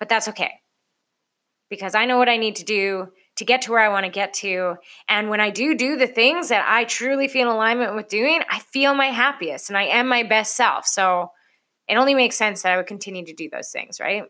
But 0.00 0.08
that's 0.08 0.26
okay 0.26 0.62
because 1.70 1.94
I 1.94 2.06
know 2.06 2.18
what 2.18 2.28
I 2.28 2.38
need 2.38 2.56
to 2.56 2.64
do 2.64 3.12
to 3.36 3.44
get 3.44 3.62
to 3.62 3.70
where 3.70 3.78
I 3.78 3.88
want 3.88 4.04
to 4.04 4.10
get 4.10 4.34
to. 4.34 4.78
And 5.08 5.30
when 5.30 5.40
I 5.40 5.50
do 5.50 5.76
do 5.76 5.94
the 5.94 6.08
things 6.08 6.48
that 6.48 6.66
I 6.68 6.86
truly 6.86 7.28
feel 7.28 7.48
in 7.48 7.54
alignment 7.54 7.94
with 7.94 8.08
doing, 8.08 8.40
I 8.50 8.58
feel 8.58 8.96
my 8.96 9.10
happiest 9.12 9.70
and 9.70 9.78
I 9.78 9.84
am 9.84 10.08
my 10.08 10.24
best 10.24 10.56
self. 10.56 10.86
So 10.86 11.30
it 11.86 11.94
only 11.94 12.16
makes 12.16 12.36
sense 12.36 12.62
that 12.62 12.72
I 12.72 12.78
would 12.78 12.88
continue 12.88 13.24
to 13.24 13.32
do 13.32 13.48
those 13.48 13.70
things, 13.70 14.00
right? 14.00 14.24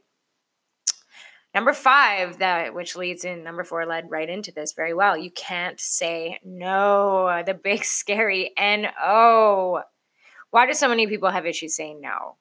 Number 1.56 1.72
five, 1.72 2.40
that 2.40 2.74
which 2.74 2.96
leads 2.96 3.24
in 3.24 3.42
number 3.42 3.64
four 3.64 3.86
led 3.86 4.10
right 4.10 4.28
into 4.28 4.52
this 4.52 4.74
very 4.74 4.92
well. 4.92 5.16
You 5.16 5.30
can't 5.30 5.80
say 5.80 6.38
no. 6.44 7.42
The 7.46 7.54
big 7.54 7.82
scary 7.86 8.52
no. 8.58 9.82
Why 10.50 10.66
do 10.66 10.74
so 10.74 10.86
many 10.86 11.06
people 11.06 11.30
have 11.30 11.46
issues 11.46 11.74
saying 11.74 12.02
no? 12.02 12.36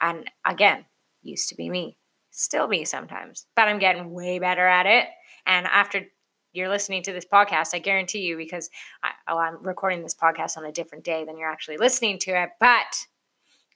And 0.00 0.30
again, 0.46 0.84
used 1.24 1.48
to 1.48 1.56
be 1.56 1.68
me, 1.68 1.98
still 2.30 2.68
me 2.68 2.84
sometimes, 2.84 3.46
but 3.56 3.66
I'm 3.66 3.80
getting 3.80 4.12
way 4.12 4.38
better 4.38 4.64
at 4.64 4.86
it. 4.86 5.08
And 5.44 5.66
after 5.66 6.06
you're 6.52 6.68
listening 6.68 7.02
to 7.02 7.12
this 7.12 7.26
podcast, 7.26 7.74
I 7.74 7.80
guarantee 7.80 8.20
you, 8.20 8.36
because 8.36 8.70
I, 9.02 9.10
oh, 9.26 9.38
I'm 9.38 9.60
recording 9.60 10.04
this 10.04 10.14
podcast 10.14 10.56
on 10.56 10.64
a 10.64 10.70
different 10.70 11.02
day 11.02 11.24
than 11.24 11.36
you're 11.36 11.50
actually 11.50 11.78
listening 11.78 12.20
to 12.20 12.40
it, 12.40 12.50
but 12.60 13.06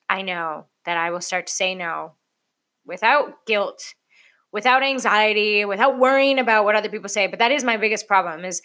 I 0.09 0.23
know 0.23 0.67
that 0.85 0.97
I 0.97 1.11
will 1.11 1.21
start 1.21 1.49
to 1.49 1.53
say 1.53 1.75
no 1.75 2.13
without 2.87 3.47
guilt 3.47 3.95
without 4.53 4.83
anxiety, 4.83 5.65
without 5.65 5.99
worrying 5.99 6.39
about 6.39 6.65
what 6.65 6.77
other 6.77 6.89
people 6.89 7.09
say. 7.09 7.27
But 7.27 7.39
that 7.39 7.53
is 7.53 7.65
my 7.65 7.77
biggest 7.77 8.09
problem 8.09 8.45
is, 8.45 8.63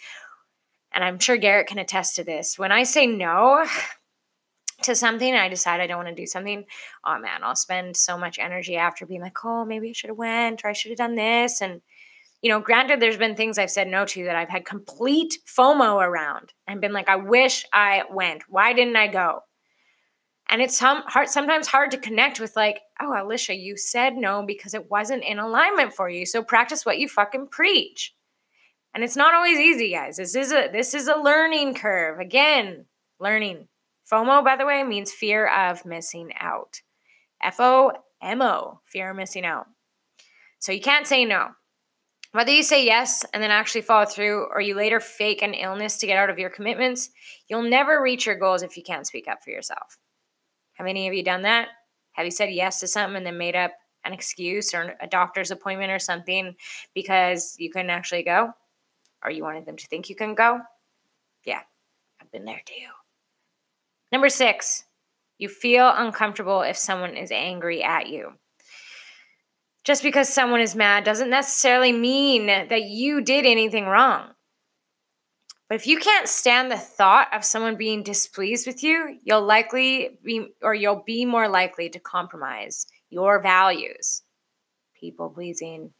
and 0.92 1.04
I'm 1.04 1.18
sure 1.18 1.36
Garrett 1.36 1.68
can 1.68 1.78
attest 1.78 2.16
to 2.16 2.24
this. 2.24 2.58
When 2.58 2.72
I 2.72 2.82
say 2.84 3.06
no 3.06 3.66
to 4.82 4.94
something, 4.94 5.34
I 5.34 5.48
decide 5.48 5.80
I 5.80 5.86
don't 5.86 6.04
want 6.04 6.08
to 6.08 6.14
do 6.14 6.26
something. 6.26 6.64
Oh 7.04 7.18
man, 7.18 7.42
I'll 7.42 7.56
spend 7.56 7.96
so 7.96 8.18
much 8.18 8.38
energy 8.38 8.76
after 8.76 9.06
being 9.06 9.20
like, 9.20 9.44
oh, 9.44 9.64
maybe 9.64 9.90
I 9.90 9.92
should 9.92 10.10
have 10.10 10.18
went 10.18 10.64
or 10.64 10.68
I 10.68 10.72
should 10.72 10.90
have 10.90 10.98
done 10.98 11.14
this. 11.14 11.60
And 11.60 11.80
you 12.42 12.50
know, 12.50 12.60
granted, 12.60 13.00
there's 13.00 13.16
been 13.16 13.34
things 13.34 13.58
I've 13.58 13.70
said 13.70 13.88
no 13.88 14.04
to 14.04 14.24
that 14.24 14.36
I've 14.36 14.50
had 14.50 14.64
complete 14.64 15.38
FOMO 15.46 16.00
around 16.00 16.52
and 16.66 16.80
been 16.80 16.92
like, 16.92 17.08
I 17.08 17.16
wish 17.16 17.64
I 17.72 18.02
went. 18.10 18.42
Why 18.48 18.72
didn't 18.72 18.96
I 18.96 19.08
go? 19.08 19.40
And 20.48 20.62
it's 20.62 20.78
hard, 20.78 21.28
sometimes 21.28 21.66
hard 21.66 21.90
to 21.90 21.98
connect 21.98 22.38
with 22.38 22.54
like, 22.54 22.80
oh, 23.00 23.12
Alicia, 23.20 23.54
you 23.54 23.76
said 23.76 24.14
no 24.14 24.44
because 24.46 24.74
it 24.74 24.90
wasn't 24.90 25.24
in 25.24 25.38
alignment 25.40 25.92
for 25.92 26.08
you. 26.08 26.24
So 26.24 26.42
practice 26.42 26.86
what 26.86 26.98
you 26.98 27.08
fucking 27.08 27.48
preach. 27.48 28.14
And 28.94 29.02
it's 29.02 29.16
not 29.16 29.34
always 29.34 29.58
easy, 29.58 29.92
guys. 29.92 30.16
This 30.16 30.34
is 30.34 30.52
a 30.52 30.68
this 30.72 30.94
is 30.94 31.08
a 31.08 31.18
learning 31.18 31.74
curve. 31.74 32.20
Again, 32.20 32.86
learning. 33.20 33.68
FOMO, 34.10 34.44
by 34.44 34.56
the 34.56 34.64
way, 34.64 34.84
means 34.84 35.12
fear 35.12 35.48
of 35.48 35.84
missing 35.84 36.30
out. 36.38 36.80
F 37.42 37.56
O 37.58 37.92
M 38.22 38.40
O, 38.40 38.80
fear 38.84 39.10
of 39.10 39.16
missing 39.16 39.44
out. 39.44 39.66
So 40.60 40.72
you 40.72 40.80
can't 40.80 41.06
say 41.06 41.24
no. 41.24 41.48
Whether 42.32 42.52
you 42.52 42.62
say 42.62 42.84
yes 42.84 43.24
and 43.34 43.42
then 43.42 43.50
actually 43.50 43.82
follow 43.82 44.06
through, 44.06 44.46
or 44.54 44.60
you 44.60 44.74
later 44.74 45.00
fake 45.00 45.42
an 45.42 45.54
illness 45.54 45.98
to 45.98 46.06
get 46.06 46.18
out 46.18 46.30
of 46.30 46.38
your 46.38 46.50
commitments, 46.50 47.10
you'll 47.48 47.62
never 47.62 48.00
reach 48.00 48.26
your 48.26 48.38
goals 48.38 48.62
if 48.62 48.76
you 48.76 48.82
can't 48.82 49.06
speak 49.06 49.26
up 49.28 49.42
for 49.42 49.50
yourself. 49.50 49.98
Have 50.76 50.86
any 50.86 51.08
of 51.08 51.14
you 51.14 51.22
done 51.22 51.42
that? 51.42 51.68
Have 52.12 52.24
you 52.24 52.30
said 52.30 52.50
yes 52.50 52.80
to 52.80 52.86
something 52.86 53.16
and 53.16 53.26
then 53.26 53.36
made 53.36 53.56
up 53.56 53.72
an 54.04 54.12
excuse 54.12 54.72
or 54.72 54.94
a 55.00 55.06
doctor's 55.06 55.50
appointment 55.50 55.90
or 55.90 55.98
something 55.98 56.54
because 56.94 57.56
you 57.58 57.70
couldn't 57.70 57.90
actually 57.90 58.22
go? 58.22 58.52
Or 59.24 59.30
you 59.30 59.42
wanted 59.42 59.66
them 59.66 59.76
to 59.76 59.86
think 59.88 60.08
you 60.08 60.16
couldn't 60.16 60.36
go? 60.36 60.60
Yeah, 61.44 61.60
I've 62.20 62.30
been 62.30 62.44
there 62.44 62.62
too. 62.64 62.86
Number 64.12 64.28
six, 64.28 64.84
you 65.38 65.48
feel 65.48 65.92
uncomfortable 65.94 66.62
if 66.62 66.76
someone 66.76 67.16
is 67.16 67.30
angry 67.30 67.82
at 67.82 68.08
you. 68.08 68.32
Just 69.84 70.02
because 70.02 70.28
someone 70.28 70.60
is 70.60 70.74
mad 70.74 71.04
doesn't 71.04 71.30
necessarily 71.30 71.92
mean 71.92 72.46
that 72.46 72.82
you 72.82 73.20
did 73.20 73.46
anything 73.46 73.86
wrong. 73.86 74.30
But 75.68 75.74
if 75.76 75.86
you 75.86 75.98
can't 75.98 76.28
stand 76.28 76.70
the 76.70 76.76
thought 76.76 77.34
of 77.34 77.44
someone 77.44 77.76
being 77.76 78.02
displeased 78.02 78.66
with 78.66 78.84
you, 78.84 79.18
you'll 79.24 79.44
likely 79.44 80.18
be, 80.22 80.54
or 80.62 80.74
you'll 80.74 81.02
be 81.04 81.24
more 81.24 81.48
likely 81.48 81.88
to 81.90 81.98
compromise 81.98 82.86
your 83.10 83.42
values. 83.42 84.22
People 84.94 85.30
pleasing. 85.30 85.92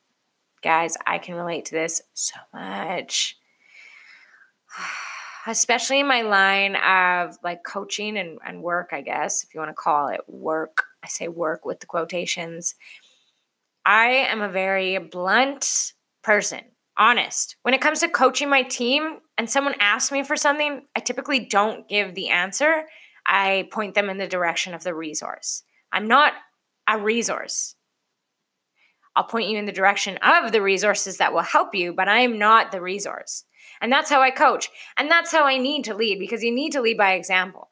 Guys, 0.62 0.96
I 1.04 1.18
can 1.18 1.34
relate 1.34 1.64
to 1.66 1.72
this 1.72 2.00
so 2.14 2.36
much. 2.54 3.36
Especially 5.48 6.00
in 6.00 6.08
my 6.08 6.22
line 6.22 6.74
of 6.76 7.36
like 7.42 7.62
coaching 7.64 8.16
and, 8.18 8.38
and 8.44 8.62
work, 8.62 8.90
I 8.92 9.00
guess, 9.00 9.44
if 9.44 9.54
you 9.54 9.60
want 9.60 9.70
to 9.70 9.74
call 9.74 10.08
it 10.08 10.20
work. 10.26 10.84
I 11.04 11.08
say 11.08 11.28
work 11.28 11.64
with 11.64 11.78
the 11.80 11.86
quotations. 11.86 12.74
I 13.84 14.08
am 14.08 14.42
a 14.42 14.48
very 14.48 14.98
blunt 14.98 15.92
person 16.22 16.62
honest. 16.98 17.56
When 17.62 17.74
it 17.74 17.80
comes 17.80 18.00
to 18.00 18.08
coaching 18.08 18.48
my 18.48 18.62
team 18.62 19.18
and 19.38 19.48
someone 19.48 19.74
asks 19.80 20.12
me 20.12 20.22
for 20.22 20.36
something, 20.36 20.82
I 20.96 21.00
typically 21.00 21.40
don't 21.40 21.88
give 21.88 22.14
the 22.14 22.28
answer. 22.28 22.84
I 23.26 23.68
point 23.72 23.94
them 23.94 24.08
in 24.08 24.18
the 24.18 24.26
direction 24.26 24.74
of 24.74 24.84
the 24.84 24.94
resource. 24.94 25.62
I'm 25.92 26.08
not 26.08 26.32
a 26.88 26.98
resource. 26.98 27.74
I'll 29.14 29.24
point 29.24 29.48
you 29.48 29.58
in 29.58 29.64
the 29.64 29.72
direction 29.72 30.18
of 30.18 30.52
the 30.52 30.60
resources 30.60 31.16
that 31.18 31.32
will 31.32 31.40
help 31.40 31.74
you, 31.74 31.94
but 31.94 32.08
I 32.08 32.20
am 32.20 32.38
not 32.38 32.70
the 32.70 32.82
resource. 32.82 33.44
And 33.80 33.90
that's 33.90 34.10
how 34.10 34.20
I 34.20 34.30
coach. 34.30 34.68
And 34.96 35.10
that's 35.10 35.32
how 35.32 35.44
I 35.44 35.56
need 35.58 35.84
to 35.84 35.94
lead 35.94 36.18
because 36.18 36.42
you 36.42 36.52
need 36.52 36.72
to 36.72 36.82
lead 36.82 36.98
by 36.98 37.12
example. 37.12 37.70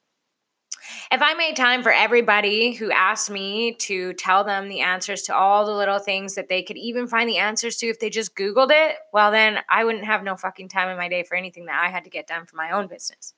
If 1.10 1.22
I 1.22 1.34
made 1.34 1.56
time 1.56 1.82
for 1.82 1.92
everybody 1.92 2.72
who 2.72 2.90
asked 2.90 3.30
me 3.30 3.74
to 3.80 4.12
tell 4.14 4.44
them 4.44 4.68
the 4.68 4.80
answers 4.80 5.22
to 5.22 5.34
all 5.34 5.64
the 5.64 5.72
little 5.72 5.98
things 5.98 6.34
that 6.34 6.48
they 6.48 6.62
could 6.62 6.76
even 6.76 7.06
find 7.06 7.28
the 7.28 7.38
answers 7.38 7.76
to 7.78 7.86
if 7.86 8.00
they 8.00 8.10
just 8.10 8.36
Googled 8.36 8.70
it, 8.70 8.96
well, 9.12 9.30
then 9.30 9.58
I 9.68 9.84
wouldn't 9.84 10.04
have 10.04 10.22
no 10.22 10.36
fucking 10.36 10.68
time 10.68 10.88
in 10.88 10.96
my 10.96 11.08
day 11.08 11.22
for 11.22 11.36
anything 11.36 11.66
that 11.66 11.82
I 11.82 11.90
had 11.90 12.04
to 12.04 12.10
get 12.10 12.26
done 12.26 12.46
for 12.46 12.56
my 12.56 12.70
own 12.70 12.86
business. 12.86 13.34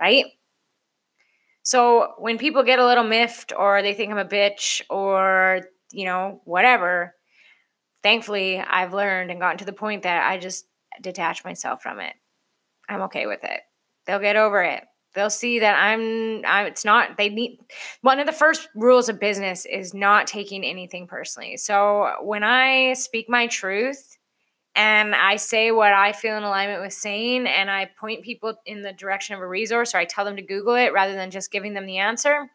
Right? 0.00 0.26
So 1.62 2.14
when 2.18 2.38
people 2.38 2.62
get 2.62 2.78
a 2.78 2.86
little 2.86 3.04
miffed 3.04 3.52
or 3.56 3.82
they 3.82 3.92
think 3.92 4.12
I'm 4.12 4.18
a 4.18 4.24
bitch 4.24 4.82
or, 4.88 5.62
you 5.90 6.04
know, 6.04 6.40
whatever, 6.44 7.14
thankfully, 8.02 8.60
I've 8.60 8.94
learned 8.94 9.30
and 9.30 9.40
gotten 9.40 9.58
to 9.58 9.64
the 9.64 9.72
point 9.72 10.04
that 10.04 10.30
I 10.30 10.38
just 10.38 10.66
detach 11.00 11.44
myself 11.44 11.82
from 11.82 11.98
it. 11.98 12.14
I'm 12.88 13.02
okay 13.02 13.26
with 13.26 13.42
it. 13.42 13.60
They'll 14.06 14.20
get 14.20 14.36
over 14.36 14.62
it. 14.62 14.84
They'll 15.16 15.30
see 15.30 15.58
that 15.60 15.82
I'm, 15.82 16.44
I'm 16.46 16.66
it's 16.66 16.84
not 16.84 17.16
they 17.16 17.30
need 17.30 17.58
one 18.02 18.20
of 18.20 18.26
the 18.26 18.32
first 18.32 18.68
rules 18.76 19.08
of 19.08 19.18
business 19.18 19.64
is 19.64 19.94
not 19.94 20.26
taking 20.26 20.62
anything 20.62 21.08
personally. 21.08 21.56
So 21.56 22.12
when 22.22 22.44
I 22.44 22.92
speak 22.92 23.28
my 23.28 23.46
truth 23.46 24.18
and 24.74 25.14
I 25.14 25.36
say 25.36 25.70
what 25.70 25.94
I 25.94 26.12
feel 26.12 26.36
in 26.36 26.42
alignment 26.42 26.82
with 26.82 26.92
saying 26.92 27.46
and 27.46 27.70
I 27.70 27.90
point 27.98 28.22
people 28.22 28.54
in 28.66 28.82
the 28.82 28.92
direction 28.92 29.34
of 29.34 29.40
a 29.40 29.48
resource 29.48 29.94
or 29.94 29.98
I 29.98 30.04
tell 30.04 30.26
them 30.26 30.36
to 30.36 30.42
Google 30.42 30.74
it 30.74 30.92
rather 30.92 31.14
than 31.14 31.30
just 31.30 31.50
giving 31.50 31.72
them 31.72 31.86
the 31.86 31.98
answer 31.98 32.50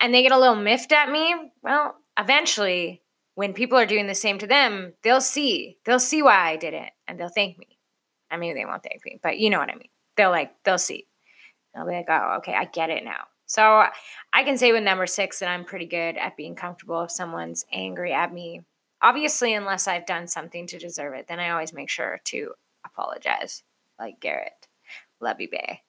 and 0.00 0.14
they 0.14 0.22
get 0.22 0.32
a 0.32 0.38
little 0.38 0.56
miffed 0.56 0.92
at 0.92 1.10
me, 1.10 1.34
well, 1.62 1.96
eventually 2.18 3.02
when 3.34 3.52
people 3.52 3.78
are 3.78 3.86
doing 3.86 4.06
the 4.06 4.14
same 4.14 4.38
to 4.38 4.46
them, 4.46 4.94
they'll 5.02 5.20
see. 5.20 5.78
They'll 5.84 6.00
see 6.00 6.22
why 6.22 6.50
I 6.50 6.56
did 6.56 6.74
it 6.74 6.90
and 7.06 7.18
they'll 7.18 7.28
thank 7.28 7.58
me. 7.58 7.78
I 8.30 8.36
mean, 8.36 8.54
they 8.54 8.64
won't 8.64 8.82
thank 8.82 9.04
me, 9.04 9.20
but 9.22 9.38
you 9.38 9.50
know 9.50 9.58
what 9.58 9.70
I 9.70 9.74
mean. 9.74 9.88
They'll 10.16 10.30
like, 10.30 10.52
they'll 10.64 10.78
see. 10.78 11.06
They'll 11.74 11.86
be 11.86 11.92
like, 11.92 12.06
oh, 12.08 12.36
okay, 12.38 12.54
I 12.54 12.64
get 12.64 12.90
it 12.90 13.04
now. 13.04 13.24
So 13.46 13.84
I 14.32 14.44
can 14.44 14.56
say 14.56 14.72
with 14.72 14.84
number 14.84 15.06
six 15.06 15.40
that 15.40 15.48
I'm 15.48 15.64
pretty 15.64 15.86
good 15.86 16.16
at 16.16 16.36
being 16.36 16.54
comfortable 16.54 17.02
if 17.02 17.10
someone's 17.10 17.64
angry 17.72 18.12
at 18.12 18.32
me. 18.32 18.62
Obviously, 19.02 19.54
unless 19.54 19.88
I've 19.88 20.06
done 20.06 20.28
something 20.28 20.66
to 20.68 20.78
deserve 20.78 21.14
it, 21.14 21.26
then 21.26 21.40
I 21.40 21.50
always 21.50 21.72
make 21.72 21.88
sure 21.88 22.20
to 22.26 22.52
apologize, 22.84 23.62
like 23.98 24.20
Garrett. 24.20 24.68
Love 25.20 25.40
you, 25.40 25.48
Bay. 25.50 25.82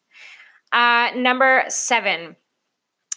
Uh, 0.72 1.10
number 1.16 1.64
seven, 1.68 2.36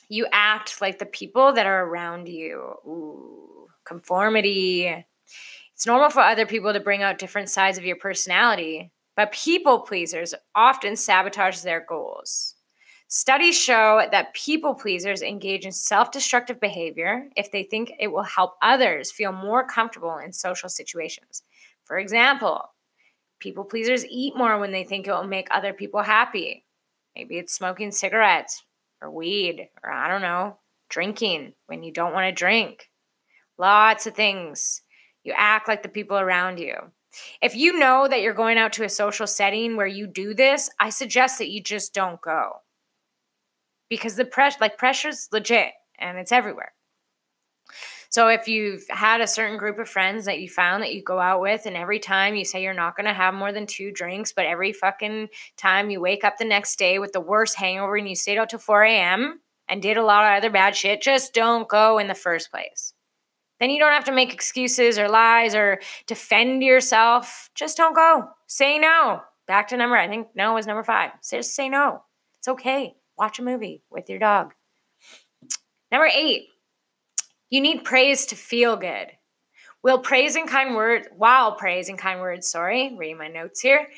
you 0.08 0.26
act 0.32 0.80
like 0.80 0.98
the 0.98 1.06
people 1.06 1.52
that 1.52 1.66
are 1.66 1.84
around 1.84 2.28
you. 2.28 2.74
Ooh, 2.86 3.68
conformity. 3.84 5.06
It's 5.74 5.86
normal 5.86 6.10
for 6.10 6.20
other 6.20 6.46
people 6.46 6.72
to 6.72 6.80
bring 6.80 7.02
out 7.02 7.18
different 7.18 7.48
sides 7.48 7.78
of 7.78 7.84
your 7.84 7.96
personality, 7.96 8.92
but 9.16 9.32
people 9.32 9.80
pleasers 9.80 10.34
often 10.54 10.96
sabotage 10.96 11.60
their 11.60 11.84
goals. 11.88 12.53
Studies 13.08 13.56
show 13.56 14.02
that 14.10 14.34
people 14.34 14.74
pleasers 14.74 15.22
engage 15.22 15.66
in 15.66 15.72
self 15.72 16.10
destructive 16.10 16.58
behavior 16.58 17.28
if 17.36 17.50
they 17.50 17.62
think 17.62 17.92
it 17.98 18.08
will 18.08 18.22
help 18.22 18.54
others 18.62 19.12
feel 19.12 19.32
more 19.32 19.66
comfortable 19.66 20.18
in 20.18 20.32
social 20.32 20.68
situations. 20.68 21.42
For 21.84 21.98
example, 21.98 22.72
people 23.38 23.64
pleasers 23.64 24.06
eat 24.06 24.36
more 24.36 24.58
when 24.58 24.72
they 24.72 24.84
think 24.84 25.06
it 25.06 25.12
will 25.12 25.24
make 25.24 25.48
other 25.50 25.72
people 25.72 26.02
happy. 26.02 26.64
Maybe 27.14 27.38
it's 27.38 27.54
smoking 27.54 27.92
cigarettes, 27.92 28.64
or 29.00 29.10
weed 29.10 29.68
or 29.82 29.92
I 29.92 30.08
don't 30.08 30.22
know, 30.22 30.56
drinking 30.88 31.52
when 31.66 31.82
you 31.82 31.92
don't 31.92 32.14
want 32.14 32.26
to 32.26 32.32
drink. 32.32 32.90
Lots 33.58 34.06
of 34.06 34.14
things. 34.14 34.82
You 35.22 35.34
act 35.36 35.68
like 35.68 35.82
the 35.82 35.88
people 35.88 36.18
around 36.18 36.58
you. 36.58 36.74
If 37.40 37.54
you 37.54 37.78
know 37.78 38.08
that 38.08 38.22
you're 38.22 38.34
going 38.34 38.58
out 38.58 38.72
to 38.74 38.84
a 38.84 38.88
social 38.88 39.26
setting 39.26 39.76
where 39.76 39.86
you 39.86 40.06
do 40.06 40.34
this, 40.34 40.68
I 40.80 40.90
suggest 40.90 41.38
that 41.38 41.50
you 41.50 41.62
just 41.62 41.94
don't 41.94 42.20
go. 42.20 42.63
Because 43.94 44.16
the 44.16 44.24
pressure 44.24 44.58
like 44.60 44.78
pressure's 44.78 45.28
legit 45.32 45.72
and 45.98 46.18
it's 46.18 46.32
everywhere. 46.32 46.72
So 48.14 48.28
if 48.28 48.46
you've 48.46 48.84
had 48.90 49.20
a 49.20 49.26
certain 49.26 49.58
group 49.58 49.80
of 49.80 49.88
friends 49.88 50.26
that 50.26 50.38
you 50.38 50.48
found 50.48 50.84
that 50.84 50.94
you 50.94 51.02
go 51.02 51.18
out 51.18 51.40
with, 51.40 51.66
and 51.66 51.76
every 51.76 51.98
time 51.98 52.36
you 52.36 52.44
say 52.44 52.62
you're 52.62 52.72
not 52.72 52.96
going 52.96 53.06
to 53.06 53.12
have 53.12 53.34
more 53.34 53.50
than 53.50 53.66
two 53.66 53.90
drinks, 53.90 54.32
but 54.32 54.46
every 54.46 54.72
fucking 54.72 55.30
time 55.56 55.90
you 55.90 56.00
wake 56.00 56.22
up 56.22 56.38
the 56.38 56.44
next 56.44 56.78
day 56.78 57.00
with 57.00 57.12
the 57.12 57.20
worst 57.20 57.56
hangover 57.56 57.96
and 57.96 58.08
you 58.08 58.14
stayed 58.14 58.38
out 58.38 58.50
till 58.50 58.60
4 58.60 58.84
a.m. 58.84 59.40
and 59.68 59.82
did 59.82 59.96
a 59.96 60.04
lot 60.04 60.24
of 60.24 60.38
other 60.38 60.48
bad 60.48 60.76
shit, 60.76 61.02
just 61.02 61.34
don't 61.34 61.68
go 61.68 61.98
in 61.98 62.06
the 62.06 62.14
first 62.14 62.52
place. 62.52 62.94
Then 63.58 63.70
you 63.70 63.80
don't 63.80 63.92
have 63.92 64.04
to 64.04 64.12
make 64.12 64.32
excuses 64.32 64.96
or 64.96 65.08
lies 65.08 65.56
or 65.56 65.80
defend 66.06 66.62
yourself. 66.62 67.50
Just 67.56 67.76
don't 67.76 67.96
go. 67.96 68.28
Say 68.46 68.78
no. 68.78 69.22
Back 69.48 69.66
to 69.68 69.76
number, 69.76 69.96
I 69.96 70.06
think 70.06 70.28
no 70.36 70.54
was 70.54 70.68
number 70.68 70.84
five. 70.84 71.10
Just 71.28 71.54
say 71.56 71.68
no. 71.68 72.04
It's 72.38 72.46
okay. 72.46 72.94
Watch 73.18 73.38
a 73.38 73.42
movie 73.42 73.82
with 73.90 74.08
your 74.08 74.18
dog. 74.18 74.54
Number 75.90 76.08
eight, 76.12 76.48
you 77.50 77.60
need 77.60 77.84
praise 77.84 78.26
to 78.26 78.36
feel 78.36 78.76
good. 78.76 79.12
Will 79.82 79.98
praise 79.98 80.34
and 80.34 80.48
kind 80.48 80.74
words, 80.74 81.06
while 81.16 81.56
praise 81.56 81.88
and 81.88 81.98
kind 81.98 82.20
words, 82.20 82.48
sorry, 82.48 82.96
reading 82.96 83.18
my 83.18 83.28
notes 83.28 83.60
here, 83.60 83.88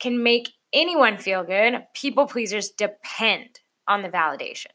can 0.00 0.22
make 0.22 0.48
anyone 0.72 1.18
feel 1.18 1.44
good, 1.44 1.86
people 1.94 2.26
pleasers 2.26 2.70
depend 2.70 3.60
on 3.86 4.02
the 4.02 4.08
validation. 4.08 4.72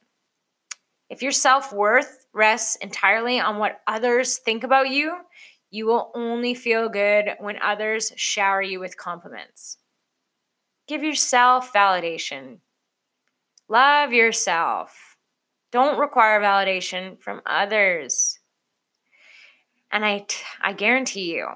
If 1.10 1.22
your 1.22 1.32
self 1.32 1.74
worth 1.74 2.28
rests 2.34 2.76
entirely 2.78 3.40
on 3.40 3.58
what 3.58 3.82
others 3.88 4.38
think 4.38 4.64
about 4.64 4.90
you, 4.90 5.18
you 5.72 5.86
will 5.86 6.12
only 6.16 6.54
feel 6.54 6.88
good 6.88 7.32
when 7.40 7.58
others 7.62 8.14
shower 8.16 8.62
you 8.62 8.80
with 8.80 8.98
compliments. 8.98 9.78
Give 10.88 11.04
yourself 11.04 11.74
validation. 11.74 12.60
Love 13.70 14.14
yourself. 14.14 15.16
Don't 15.72 16.00
require 16.00 16.42
validation 16.42 17.20
from 17.22 17.42
others. 17.46 18.40
And 19.92 20.04
I, 20.04 20.26
I 20.60 20.74
guarantee 20.74 21.36
you 21.36 21.48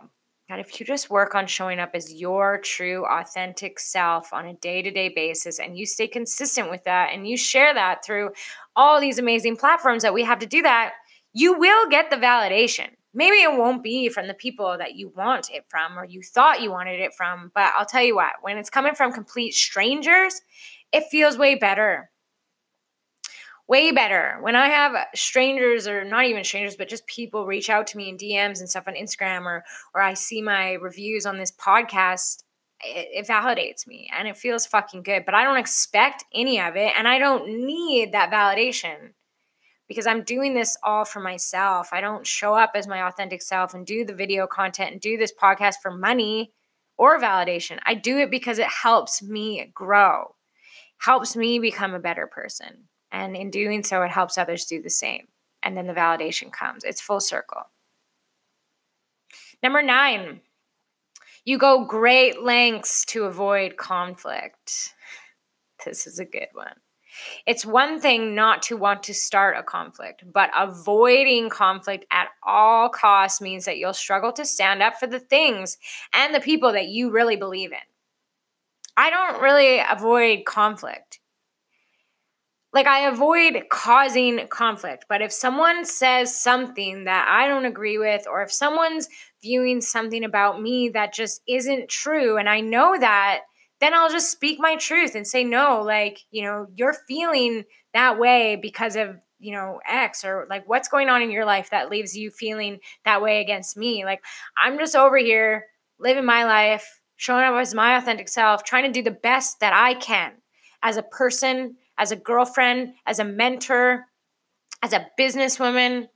that 0.47 0.59
if 0.59 0.79
you 0.79 0.85
just 0.85 1.09
work 1.09 1.33
on 1.33 1.47
showing 1.47 1.79
up 1.79 1.91
as 1.95 2.13
your 2.13 2.59
true, 2.59 3.03
authentic 3.07 3.79
self 3.79 4.31
on 4.31 4.45
a 4.45 4.53
day 4.53 4.83
to 4.83 4.91
day 4.91 5.09
basis 5.09 5.59
and 5.59 5.75
you 5.75 5.87
stay 5.87 6.07
consistent 6.07 6.69
with 6.69 6.83
that 6.83 7.09
and 7.13 7.27
you 7.27 7.35
share 7.35 7.73
that 7.73 8.05
through 8.05 8.29
all 8.75 9.01
these 9.01 9.17
amazing 9.17 9.57
platforms 9.57 10.03
that 10.03 10.13
we 10.13 10.23
have 10.23 10.39
to 10.39 10.45
do 10.45 10.61
that, 10.61 10.93
you 11.33 11.57
will 11.57 11.89
get 11.89 12.11
the 12.11 12.15
validation. 12.17 12.89
Maybe 13.15 13.37
it 13.37 13.57
won't 13.57 13.83
be 13.83 14.09
from 14.09 14.27
the 14.27 14.33
people 14.35 14.75
that 14.77 14.95
you 14.95 15.11
want 15.15 15.49
it 15.51 15.65
from 15.67 15.97
or 15.97 16.05
you 16.05 16.21
thought 16.21 16.61
you 16.61 16.71
wanted 16.71 16.99
it 16.99 17.13
from, 17.15 17.51
but 17.55 17.71
I'll 17.75 17.85
tell 17.85 18.03
you 18.03 18.15
what, 18.15 18.33
when 18.41 18.57
it's 18.57 18.69
coming 18.69 18.93
from 18.93 19.13
complete 19.13 19.53
strangers, 19.53 20.41
it 20.93 21.03
feels 21.11 21.37
way 21.37 21.55
better 21.55 22.09
way 23.67 23.91
better 23.91 24.37
when 24.41 24.55
I 24.55 24.67
have 24.67 25.07
strangers 25.15 25.87
or 25.87 26.03
not 26.03 26.25
even 26.25 26.43
strangers, 26.43 26.75
but 26.75 26.89
just 26.89 27.07
people 27.07 27.45
reach 27.45 27.69
out 27.69 27.87
to 27.87 27.97
me 27.97 28.09
in 28.09 28.17
DMs 28.17 28.59
and 28.59 28.69
stuff 28.69 28.87
on 28.87 28.95
Instagram 28.95 29.45
or 29.45 29.63
or 29.93 30.01
I 30.01 30.13
see 30.13 30.41
my 30.41 30.73
reviews 30.73 31.25
on 31.25 31.37
this 31.37 31.51
podcast. 31.51 32.43
It, 32.81 33.25
it 33.25 33.27
validates 33.27 33.87
me 33.87 34.09
and 34.13 34.27
it 34.27 34.35
feels 34.35 34.65
fucking 34.65 35.03
good, 35.03 35.23
but 35.25 35.33
I 35.33 35.43
don't 35.43 35.57
expect 35.57 36.25
any 36.33 36.59
of 36.59 36.75
it 36.75 36.91
and 36.97 37.07
I 37.07 37.17
don't 37.17 37.65
need 37.65 38.11
that 38.11 38.31
validation 38.31 39.13
because 39.87 40.07
I'm 40.07 40.23
doing 40.23 40.53
this 40.53 40.77
all 40.83 41.05
for 41.05 41.21
myself. 41.21 41.89
I 41.93 42.01
don't 42.01 42.27
show 42.27 42.55
up 42.55 42.71
as 42.75 42.87
my 42.87 43.07
authentic 43.07 43.41
self 43.41 43.73
and 43.73 43.85
do 43.85 44.03
the 44.05 44.13
video 44.13 44.47
content 44.47 44.91
and 44.91 45.01
do 45.01 45.17
this 45.17 45.33
podcast 45.33 45.75
for 45.81 45.91
money 45.91 46.51
or 46.97 47.19
validation. 47.19 47.79
I 47.85 47.93
do 47.95 48.17
it 48.17 48.29
because 48.31 48.59
it 48.59 48.67
helps 48.67 49.21
me 49.21 49.71
grow, 49.73 50.35
helps 50.99 51.35
me 51.35 51.59
become 51.59 51.93
a 51.93 51.99
better 51.99 52.27
person. 52.27 52.87
And 53.11 53.35
in 53.35 53.51
doing 53.51 53.83
so, 53.83 54.01
it 54.01 54.11
helps 54.11 54.37
others 54.37 54.65
do 54.65 54.81
the 54.81 54.89
same. 54.89 55.27
And 55.61 55.77
then 55.77 55.87
the 55.87 55.93
validation 55.93 56.51
comes. 56.51 56.83
It's 56.83 57.01
full 57.01 57.19
circle. 57.19 57.61
Number 59.61 59.81
nine, 59.81 60.41
you 61.45 61.57
go 61.57 61.85
great 61.85 62.41
lengths 62.41 63.05
to 63.05 63.25
avoid 63.25 63.77
conflict. 63.77 64.93
This 65.85 66.07
is 66.07 66.19
a 66.19 66.25
good 66.25 66.47
one. 66.53 66.75
It's 67.45 67.65
one 67.65 67.99
thing 67.99 68.33
not 68.33 68.63
to 68.63 68.77
want 68.77 69.03
to 69.03 69.13
start 69.13 69.57
a 69.57 69.63
conflict, 69.63 70.23
but 70.31 70.49
avoiding 70.57 71.49
conflict 71.49 72.05
at 72.11 72.29
all 72.41 72.89
costs 72.89 73.41
means 73.41 73.65
that 73.65 73.77
you'll 73.77 73.93
struggle 73.93 74.31
to 74.33 74.45
stand 74.45 74.81
up 74.81 74.95
for 74.99 75.07
the 75.07 75.19
things 75.19 75.77
and 76.11 76.33
the 76.33 76.39
people 76.39 76.71
that 76.73 76.87
you 76.87 77.11
really 77.11 77.35
believe 77.35 77.71
in. 77.71 77.77
I 78.95 79.09
don't 79.09 79.41
really 79.41 79.79
avoid 79.79 80.45
conflict 80.45 81.19
like 82.73 82.87
I 82.87 83.07
avoid 83.07 83.65
causing 83.69 84.47
conflict. 84.47 85.05
But 85.07 85.21
if 85.21 85.31
someone 85.31 85.85
says 85.85 86.37
something 86.37 87.03
that 87.05 87.27
I 87.29 87.47
don't 87.47 87.65
agree 87.65 87.99
with, 87.99 88.25
or 88.27 88.41
if 88.41 88.51
someone's 88.51 89.07
viewing 89.41 89.79
something 89.79 90.23
about 90.23 90.61
me 90.61 90.89
that 90.89 91.13
just 91.13 91.41
isn't 91.47 91.87
true, 91.87 92.37
and 92.37 92.49
I 92.49 92.61
know 92.61 92.97
that, 92.99 93.41
then 93.79 93.93
I'll 93.93 94.09
just 94.09 94.31
speak 94.31 94.59
my 94.59 94.75
truth 94.75 95.13
and 95.13 95.27
say, 95.27 95.43
no, 95.43 95.83
like, 95.83 96.19
you 96.31 96.43
know, 96.43 96.67
you're 96.73 96.95
feeling 97.07 97.63
that 97.93 98.17
way 98.17 98.55
because 98.55 98.95
of, 98.95 99.17
you 99.39 99.51
know, 99.51 99.79
X, 99.87 100.23
or 100.23 100.47
like 100.49 100.67
what's 100.67 100.87
going 100.87 101.09
on 101.09 101.21
in 101.21 101.31
your 101.31 101.45
life 101.45 101.69
that 101.69 101.89
leaves 101.91 102.17
you 102.17 102.31
feeling 102.31 102.79
that 103.05 103.21
way 103.21 103.41
against 103.41 103.77
me. 103.77 104.03
Like, 104.05 104.23
I'm 104.57 104.79
just 104.79 104.95
over 104.95 105.17
here 105.17 105.65
living 105.99 106.25
my 106.25 106.45
life, 106.45 107.01
showing 107.23 107.45
up 107.45 107.55
as 107.55 107.73
my 107.73 107.95
authentic 107.95 108.27
self, 108.27 108.65
trying 108.65 108.83
to 108.83 108.91
do 108.91 109.01
the 109.01 109.09
best 109.09 109.61
that 109.61 109.71
I 109.73 109.93
can 109.93 110.33
as 110.81 110.97
a 110.97 111.03
person 111.03 111.77
as 111.97 112.11
a 112.11 112.17
girlfriend, 112.17 112.95
as 113.05 113.19
a 113.19 113.23
mentor, 113.23 114.07
as 114.81 114.91
a 114.91 115.07
businesswoman, 115.17 116.09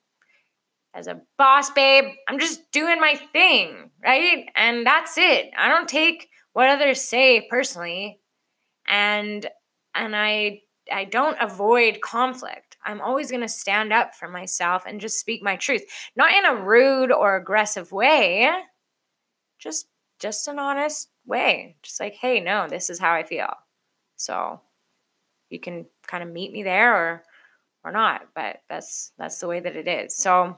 as 0.93 1.08
a 1.08 1.22
boss 1.38 1.70
babe. 1.70 2.06
I'm 2.28 2.39
just 2.39 2.70
doing 2.74 3.00
my 3.00 3.15
thing, 3.32 3.91
right? 4.04 4.50
And 4.54 4.86
that's 4.86 5.17
it. 5.17 5.52
I 5.58 5.70
don't 5.70 5.88
take 5.88 6.28
what 6.52 6.67
others 6.67 7.02
say 7.02 7.48
personally. 7.50 8.20
And 8.86 9.48
and 9.96 10.13
I 10.13 10.62
I 10.91 11.06
don't 11.06 11.38
avoid 11.39 12.02
conflict. 12.02 12.76
I'm 12.86 13.00
always 13.00 13.32
going 13.32 13.41
to 13.41 13.48
stand 13.48 13.93
up 13.93 14.13
for 14.13 14.28
myself 14.28 14.84
and 14.86 15.00
just 15.00 15.20
speak 15.20 15.41
my 15.41 15.56
truth. 15.56 15.84
Not 16.17 16.34
in 16.34 16.46
a 16.46 16.62
rude 16.62 17.13
or 17.13 17.38
aggressive 17.38 17.93
way, 17.93 18.50
just 19.58 19.88
just 20.19 20.47
an 20.47 20.60
honest 20.60 21.10
way. 21.25 21.77
Just 21.84 21.99
like, 21.99 22.15
"Hey, 22.15 22.39
no, 22.39 22.67
this 22.67 22.89
is 22.89 22.99
how 22.99 23.13
I 23.13 23.23
feel." 23.23 23.53
So, 24.17 24.62
you 25.49 25.60
can 25.60 25.88
kind 26.08 26.23
of 26.23 26.32
meet 26.32 26.51
me 26.53 26.63
there 26.63 26.95
or 26.95 27.23
or 27.86 27.91
not, 27.91 28.30
but 28.36 28.62
that's 28.69 29.13
that's 29.17 29.39
the 29.39 29.47
way 29.47 29.60
that 29.62 29.75
it 29.77 29.88
is. 29.88 30.17
So, 30.17 30.58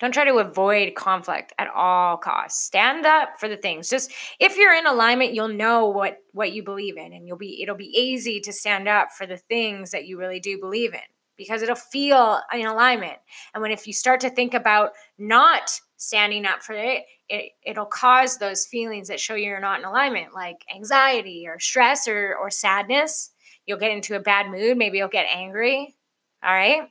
don't 0.00 0.12
try 0.12 0.24
to 0.24 0.38
avoid 0.38 0.94
conflict 0.94 1.52
at 1.58 1.68
all 1.68 2.16
costs. 2.16 2.64
Stand 2.64 3.06
up 3.06 3.38
for 3.38 3.48
the 3.48 3.56
things. 3.56 3.88
Just 3.88 4.12
if 4.40 4.56
you're 4.56 4.74
in 4.74 4.86
alignment, 4.86 5.34
you'll 5.34 5.48
know 5.48 5.86
what 5.86 6.18
what 6.32 6.52
you 6.52 6.62
believe 6.62 6.96
in 6.96 7.12
and 7.12 7.26
you'll 7.26 7.36
be 7.36 7.62
it'll 7.62 7.76
be 7.76 7.92
easy 7.98 8.40
to 8.40 8.52
stand 8.52 8.88
up 8.88 9.08
for 9.16 9.26
the 9.26 9.36
things 9.36 9.90
that 9.92 10.06
you 10.06 10.18
really 10.18 10.40
do 10.40 10.58
believe 10.58 10.92
in 10.94 11.00
because 11.36 11.62
it'll 11.62 11.74
feel 11.76 12.40
in 12.52 12.66
alignment. 12.66 13.18
And 13.54 13.62
when 13.62 13.70
if 13.70 13.86
you 13.86 13.92
start 13.92 14.20
to 14.20 14.30
think 14.30 14.54
about 14.54 14.90
not 15.18 15.70
standing 16.02 16.44
up 16.44 16.62
for 16.62 16.74
it, 16.74 17.04
it 17.28 17.52
it'll 17.64 17.86
cause 17.86 18.38
those 18.38 18.66
feelings 18.66 19.08
that 19.08 19.20
show 19.20 19.34
you're 19.34 19.60
not 19.60 19.78
in 19.78 19.84
alignment 19.84 20.34
like 20.34 20.56
anxiety 20.74 21.44
or 21.46 21.58
stress 21.58 22.08
or 22.08 22.34
or 22.34 22.50
sadness. 22.50 23.30
You'll 23.66 23.78
get 23.78 23.92
into 23.92 24.16
a 24.16 24.20
bad 24.20 24.50
mood, 24.50 24.76
maybe 24.76 24.98
you'll 24.98 25.08
get 25.08 25.26
angry. 25.32 25.94
All 26.42 26.52
right? 26.52 26.82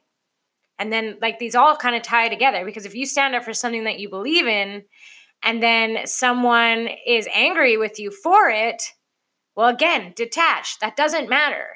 And 0.80 0.91
then, 0.91 1.17
like, 1.21 1.38
these 1.38 1.54
all 1.54 1.76
kind 1.76 1.95
of 1.95 2.02
tie 2.02 2.30
together 2.30 2.65
because 2.65 2.86
if 2.86 2.95
you 2.95 3.06
stand 3.06 3.36
up 3.36 3.43
for 3.43 3.54
something 3.54 3.84
that 3.84 4.00
you 4.00 4.10
believe 4.10 4.47
in 4.47 4.84
and 5.43 5.62
then 5.62 6.08
someone 6.08 6.89
is 7.06 7.28
angry 7.34 7.78
with 7.78 8.00
you 8.00 8.10
for 8.10 8.50
it, 8.50 8.82
well, 9.56 9.67
again, 9.67 10.13
detach. 10.15 10.80
That 10.80 10.95
doesn't 10.95 11.30
matter 11.30 11.67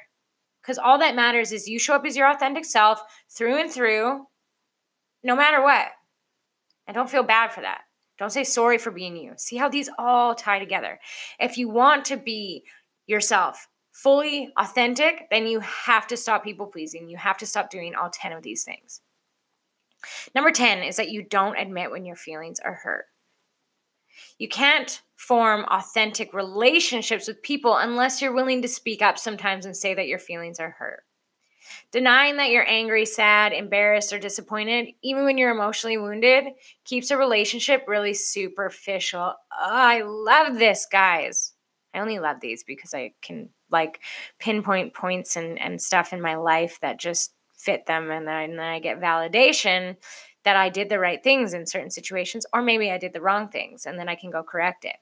because 0.60 0.78
all 0.78 0.98
that 0.98 1.14
matters 1.14 1.52
is 1.52 1.68
you 1.68 1.78
show 1.78 1.94
up 1.94 2.06
as 2.06 2.16
your 2.16 2.28
authentic 2.28 2.64
self 2.64 3.00
through 3.30 3.60
and 3.60 3.70
through, 3.70 4.24
no 5.22 5.36
matter 5.36 5.62
what. 5.62 5.88
And 6.86 6.94
don't 6.94 7.10
feel 7.10 7.22
bad 7.22 7.52
for 7.52 7.60
that. 7.62 7.82
Don't 8.18 8.32
say 8.32 8.44
sorry 8.44 8.78
for 8.78 8.90
being 8.90 9.16
you. 9.16 9.32
See 9.36 9.56
how 9.56 9.68
these 9.68 9.90
all 9.98 10.34
tie 10.34 10.58
together. 10.58 10.98
If 11.38 11.58
you 11.58 11.68
want 11.68 12.04
to 12.06 12.16
be 12.16 12.64
yourself, 13.06 13.68
fully 13.92 14.52
authentic, 14.58 15.26
then 15.30 15.46
you 15.46 15.60
have 15.60 16.06
to 16.06 16.16
stop 16.16 16.44
people 16.44 16.66
pleasing. 16.66 17.08
You 17.08 17.16
have 17.16 17.38
to 17.38 17.46
stop 17.46 17.70
doing 17.70 17.94
all 17.94 18.10
10 18.10 18.32
of 18.32 18.42
these 18.42 18.64
things. 18.64 19.00
Number 20.34 20.50
10 20.50 20.82
is 20.82 20.96
that 20.96 21.10
you 21.10 21.22
don't 21.22 21.58
admit 21.58 21.90
when 21.90 22.04
your 22.04 22.16
feelings 22.16 22.60
are 22.60 22.74
hurt. 22.74 23.06
You 24.38 24.48
can't 24.48 25.02
form 25.14 25.64
authentic 25.70 26.32
relationships 26.32 27.26
with 27.26 27.42
people 27.42 27.76
unless 27.76 28.20
you're 28.20 28.34
willing 28.34 28.62
to 28.62 28.68
speak 28.68 29.02
up 29.02 29.18
sometimes 29.18 29.66
and 29.66 29.76
say 29.76 29.94
that 29.94 30.08
your 30.08 30.18
feelings 30.18 30.60
are 30.60 30.76
hurt. 30.78 31.02
Denying 31.96 32.36
that 32.36 32.50
you're 32.50 32.68
angry, 32.68 33.06
sad, 33.06 33.54
embarrassed, 33.54 34.12
or 34.12 34.18
disappointed, 34.18 34.88
even 35.00 35.24
when 35.24 35.38
you're 35.38 35.50
emotionally 35.50 35.96
wounded, 35.96 36.44
keeps 36.84 37.10
a 37.10 37.16
relationship 37.16 37.84
really 37.88 38.12
superficial. 38.12 39.32
Oh, 39.32 39.34
I 39.50 40.02
love 40.02 40.58
this, 40.58 40.86
guys. 40.92 41.54
I 41.94 42.00
only 42.00 42.18
love 42.18 42.36
these 42.42 42.64
because 42.64 42.92
I 42.92 43.14
can 43.22 43.48
like 43.70 44.00
pinpoint 44.38 44.92
points 44.92 45.36
and, 45.36 45.58
and 45.58 45.80
stuff 45.80 46.12
in 46.12 46.20
my 46.20 46.34
life 46.34 46.78
that 46.82 47.00
just 47.00 47.32
fit 47.56 47.86
them. 47.86 48.10
And 48.10 48.28
then, 48.28 48.50
and 48.50 48.58
then 48.58 48.66
I 48.66 48.78
get 48.78 49.00
validation 49.00 49.96
that 50.44 50.54
I 50.54 50.68
did 50.68 50.90
the 50.90 50.98
right 50.98 51.24
things 51.24 51.54
in 51.54 51.66
certain 51.66 51.88
situations, 51.88 52.44
or 52.52 52.60
maybe 52.60 52.90
I 52.90 52.98
did 52.98 53.14
the 53.14 53.22
wrong 53.22 53.48
things, 53.48 53.86
and 53.86 53.98
then 53.98 54.10
I 54.10 54.16
can 54.16 54.30
go 54.30 54.42
correct 54.42 54.84
it. 54.84 54.96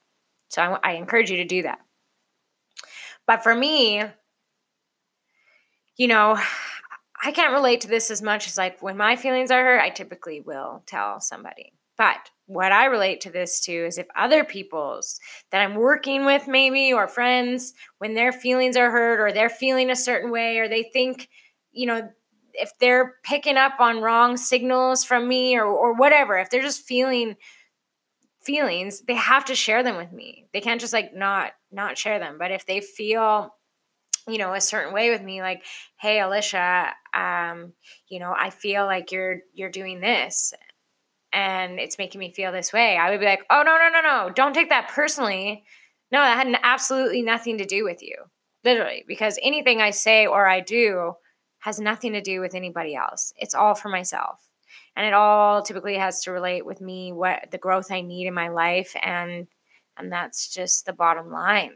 So 0.47 0.63
I, 0.63 0.91
I 0.91 0.93
encourage 0.93 1.29
you 1.29 1.39
to 1.39 1.45
do 1.45 1.63
that. 1.63 1.81
But 3.27 3.43
for 3.43 3.53
me, 3.53 4.05
you 5.97 6.09
know, 6.09 6.39
I 7.25 7.33
can't 7.33 7.55
relate 7.55 7.81
to 7.83 7.89
this 7.89 8.11
as 8.11 8.21
much 8.21 8.47
as 8.47 8.59
like 8.59 8.83
when 8.83 8.99
my 8.99 9.17
feelings 9.17 9.51
are 9.51 9.65
hurt, 9.65 9.81
I 9.81 9.89
typically 9.89 10.41
will 10.41 10.83
tell 10.87 11.21
somebody. 11.21 11.73
But 11.97 12.31
what 12.47 12.73
I 12.73 12.87
relate 12.87 13.23
to 13.23 13.31
this 13.31 13.61
to 13.61 13.73
is 13.73 13.97
if 13.97 14.07
other 14.15 14.45
people's 14.45 15.19
that 15.51 15.63
I'm 15.63 15.77
working 15.77 16.27
with, 16.27 16.47
maybe, 16.47 16.93
or 16.93 17.09
friends, 17.09 17.73
when 17.99 18.15
their 18.15 18.33
feelings 18.33 18.77
are 18.77 18.91
hurt 18.91 19.21
or 19.21 19.33
they're 19.33 19.49
feeling 19.49 19.91
a 19.91 19.97
certain 19.97 20.31
way 20.31 20.59
or 20.59 20.69
they 20.69 20.83
think, 20.83 21.29
you 21.73 21.87
know, 21.87 22.11
if 22.53 22.77
they're 22.79 23.15
picking 23.23 23.57
up 23.57 23.81
on 23.81 24.03
wrong 24.03 24.37
signals 24.37 25.05
from 25.05 25.27
me 25.27 25.57
or, 25.57 25.65
or 25.65 25.95
whatever, 25.95 26.37
if 26.39 26.51
they're 26.51 26.63
just 26.63 26.87
feeling 26.87 27.37
feelings, 28.43 29.01
they 29.03 29.15
have 29.15 29.47
to 29.47 29.55
share 29.55 29.83
them 29.83 29.97
with 29.97 30.13
me. 30.13 30.47
They 30.53 30.61
can't 30.61 30.81
just 30.81 30.93
like 30.93 31.15
not 31.15 31.53
not 31.73 31.97
share 31.97 32.19
them. 32.19 32.37
But 32.39 32.51
if 32.51 32.67
they 32.67 32.81
feel 32.81 33.55
you 34.29 34.39
know 34.39 34.55
a 34.55 34.61
certain 34.61 34.95
way 34.95 35.11
with 35.11 35.23
me 35.23 35.43
like 35.43 35.63
hey 35.97 36.21
alicia 36.21 36.87
um 37.13 37.73
you 38.09 38.19
know 38.19 38.35
i 38.37 38.51
feel 38.51 38.87
like 38.87 39.13
you're 39.13 39.41
you're 39.53 39.71
doing 39.71 40.01
this 40.01 40.55
and 41.35 41.81
it's 41.81 41.99
making 41.99 42.21
me 42.21 42.31
feel 42.31 42.53
this 42.53 42.73
way, 42.73 42.97
I 42.97 43.11
would 43.11 43.19
be 43.19 43.27
like, 43.27 43.45
oh, 43.51 43.63
no, 43.67 43.77
no, 43.77 43.89
no, 43.93 44.01
no, 44.01 44.33
don't 44.33 44.55
take 44.55 44.69
that 44.71 44.89
personally. 44.89 45.65
No, 46.13 46.21
that 46.21 46.47
had 46.47 46.61
absolutely 46.63 47.23
nothing 47.23 47.59
to 47.59 47.65
do 47.65 47.83
with 47.83 48.03
you, 48.03 48.15
literally, 48.65 49.05
because 49.09 49.39
anything 49.43 49.83
I 49.83 49.91
say 49.91 50.27
or 50.27 50.47
I 50.47 50.61
do 50.61 51.15
has 51.59 51.81
nothing 51.81 52.13
to 52.13 52.21
do 52.21 52.41
with 52.41 52.55
anybody 52.55 52.95
else. 52.95 53.33
It's 53.37 53.55
all 53.55 53.75
for 53.75 53.89
myself. 53.89 54.49
And 54.95 55.05
it 55.05 55.13
all 55.13 55.63
typically 55.63 55.97
has 55.97 56.23
to 56.23 56.31
relate 56.31 56.65
with 56.65 56.81
me, 56.81 57.13
what 57.13 57.51
the 57.51 57.59
growth 57.59 57.91
I 57.91 58.01
need 58.01 58.29
in 58.29 58.35
my 58.35 58.49
life. 58.49 58.95
And 59.03 59.49
and 59.97 60.11
that's 60.11 60.53
just 60.53 60.87
the 60.87 60.93
bottom 60.93 61.31
line. 61.31 61.73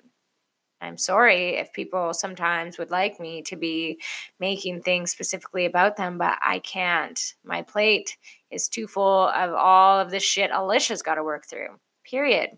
I'm 0.80 0.96
sorry 0.96 1.56
if 1.56 1.72
people 1.72 2.14
sometimes 2.14 2.78
would 2.78 2.90
like 2.90 3.18
me 3.18 3.42
to 3.42 3.56
be 3.56 4.00
making 4.38 4.82
things 4.82 5.10
specifically 5.10 5.64
about 5.64 5.96
them, 5.96 6.18
but 6.18 6.38
I 6.40 6.60
can't. 6.60 7.34
My 7.44 7.62
plate 7.62 8.16
is 8.50 8.68
too 8.68 8.86
full 8.86 9.28
of 9.28 9.52
all 9.52 10.00
of 10.00 10.10
the 10.10 10.20
shit 10.20 10.50
Alicia's 10.52 11.02
got 11.02 11.16
to 11.16 11.24
work 11.24 11.46
through. 11.46 11.78
Period. 12.04 12.50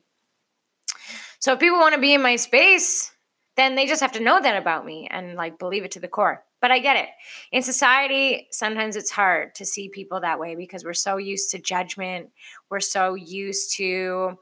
So 1.39 1.55
if 1.55 1.61
people 1.61 1.79
want 1.79 1.95
to 1.95 2.01
be 2.01 2.13
in 2.13 2.23
my 2.23 2.37
space, 2.37 3.13
then 3.57 3.75
they 3.75 3.87
just 3.87 4.03
have 4.03 4.13
to 4.13 4.23
know 4.23 4.41
that 4.41 4.61
about 4.61 4.85
me 4.87 5.09
and 5.11 5.35
like 5.35 5.59
believe 5.59 5.85
it 5.85 5.91
to 5.93 6.01
the 6.01 6.09
core. 6.09 6.45
But 6.61 6.71
I 6.71 6.79
get 6.79 6.97
it. 6.97 7.09
In 7.53 7.63
society, 7.63 8.49
sometimes 8.51 8.95
it's 8.97 9.11
hard 9.11 9.55
to 9.55 9.65
see 9.65 9.89
people 9.89 10.21
that 10.21 10.39
way 10.39 10.55
because 10.55 10.85
we're 10.85 10.93
so 10.93 11.17
used 11.17 11.51
to 11.51 11.59
judgment. 11.59 12.29
We're 12.69 12.81
so 12.81 13.15
used 13.15 13.75
to 13.77 14.39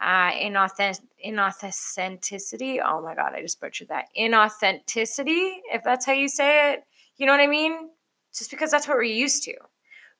uh, 0.00 0.30
inauthent- 0.32 1.00
inauthenticity. 1.26 2.80
Oh 2.84 3.02
my 3.02 3.14
God, 3.14 3.32
I 3.34 3.42
just 3.42 3.60
butchered 3.60 3.88
that. 3.88 4.06
Inauthenticity, 4.18 5.58
if 5.72 5.82
that's 5.84 6.06
how 6.06 6.12
you 6.12 6.28
say 6.28 6.72
it. 6.72 6.84
You 7.16 7.26
know 7.26 7.32
what 7.32 7.40
I 7.40 7.46
mean? 7.46 7.90
Just 8.36 8.50
because 8.50 8.70
that's 8.70 8.86
what 8.86 8.96
we're 8.96 9.04
used 9.04 9.42
to. 9.44 9.54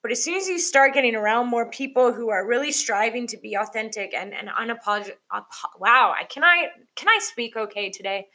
But 0.02 0.12
as 0.12 0.22
soon 0.22 0.36
as 0.36 0.46
you 0.46 0.58
start 0.58 0.94
getting 0.94 1.16
around 1.16 1.48
more 1.48 1.68
people 1.68 2.12
who 2.12 2.30
are 2.30 2.46
really 2.46 2.70
striving 2.70 3.26
to 3.26 3.36
be 3.36 3.54
authentic 3.54 4.14
and, 4.14 4.32
and 4.32 4.48
unapologetic, 4.48 5.16
wow, 5.78 6.14
I 6.16 6.24
can 6.24 6.44
I 6.44 6.68
can 6.94 7.08
I 7.08 7.18
speak 7.20 7.56
okay 7.56 7.90
today? 7.90 8.28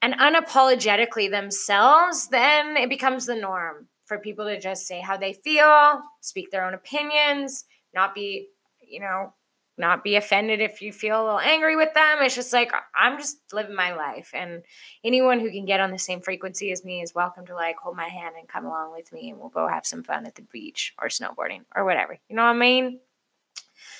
And 0.00 0.14
unapologetically 0.14 1.30
themselves, 1.30 2.28
then 2.28 2.76
it 2.76 2.88
becomes 2.88 3.26
the 3.26 3.34
norm 3.34 3.88
for 4.04 4.18
people 4.18 4.44
to 4.44 4.60
just 4.60 4.86
say 4.86 5.00
how 5.00 5.16
they 5.16 5.32
feel, 5.32 6.00
speak 6.20 6.50
their 6.50 6.64
own 6.64 6.74
opinions, 6.74 7.64
not 7.94 8.14
be, 8.14 8.48
you 8.80 9.00
know, 9.00 9.34
not 9.78 10.02
be 10.02 10.16
offended 10.16 10.60
if 10.60 10.80
you 10.80 10.92
feel 10.92 11.20
a 11.20 11.24
little 11.24 11.40
angry 11.40 11.76
with 11.76 11.92
them. 11.94 12.18
It's 12.20 12.34
just 12.34 12.52
like 12.52 12.72
I'm 12.94 13.18
just 13.18 13.38
living 13.52 13.74
my 13.74 13.94
life, 13.94 14.30
and 14.34 14.62
anyone 15.04 15.40
who 15.40 15.50
can 15.50 15.66
get 15.66 15.80
on 15.80 15.90
the 15.90 15.98
same 15.98 16.20
frequency 16.20 16.72
as 16.72 16.84
me 16.84 17.02
is 17.02 17.14
welcome 17.14 17.46
to 17.46 17.54
like 17.54 17.76
hold 17.76 17.96
my 17.96 18.08
hand 18.08 18.34
and 18.38 18.48
come 18.48 18.64
along 18.66 18.92
with 18.92 19.12
me, 19.12 19.30
and 19.30 19.38
we'll 19.38 19.48
go 19.48 19.68
have 19.68 19.86
some 19.86 20.02
fun 20.02 20.26
at 20.26 20.34
the 20.34 20.42
beach 20.42 20.94
or 21.00 21.08
snowboarding 21.08 21.62
or 21.74 21.84
whatever. 21.84 22.18
You 22.28 22.36
know 22.36 22.42
what 22.42 22.56
I 22.56 22.58
mean? 22.58 23.00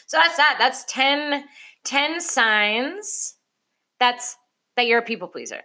So 0.07 0.19
that's 0.19 0.37
that. 0.37 0.57
That's 0.59 0.85
10, 0.85 1.45
10 1.85 2.21
signs 2.21 3.35
that's 3.99 4.37
that 4.77 4.87
you're 4.87 5.01
a 5.01 5.03
people 5.03 5.29
pleaser. 5.29 5.63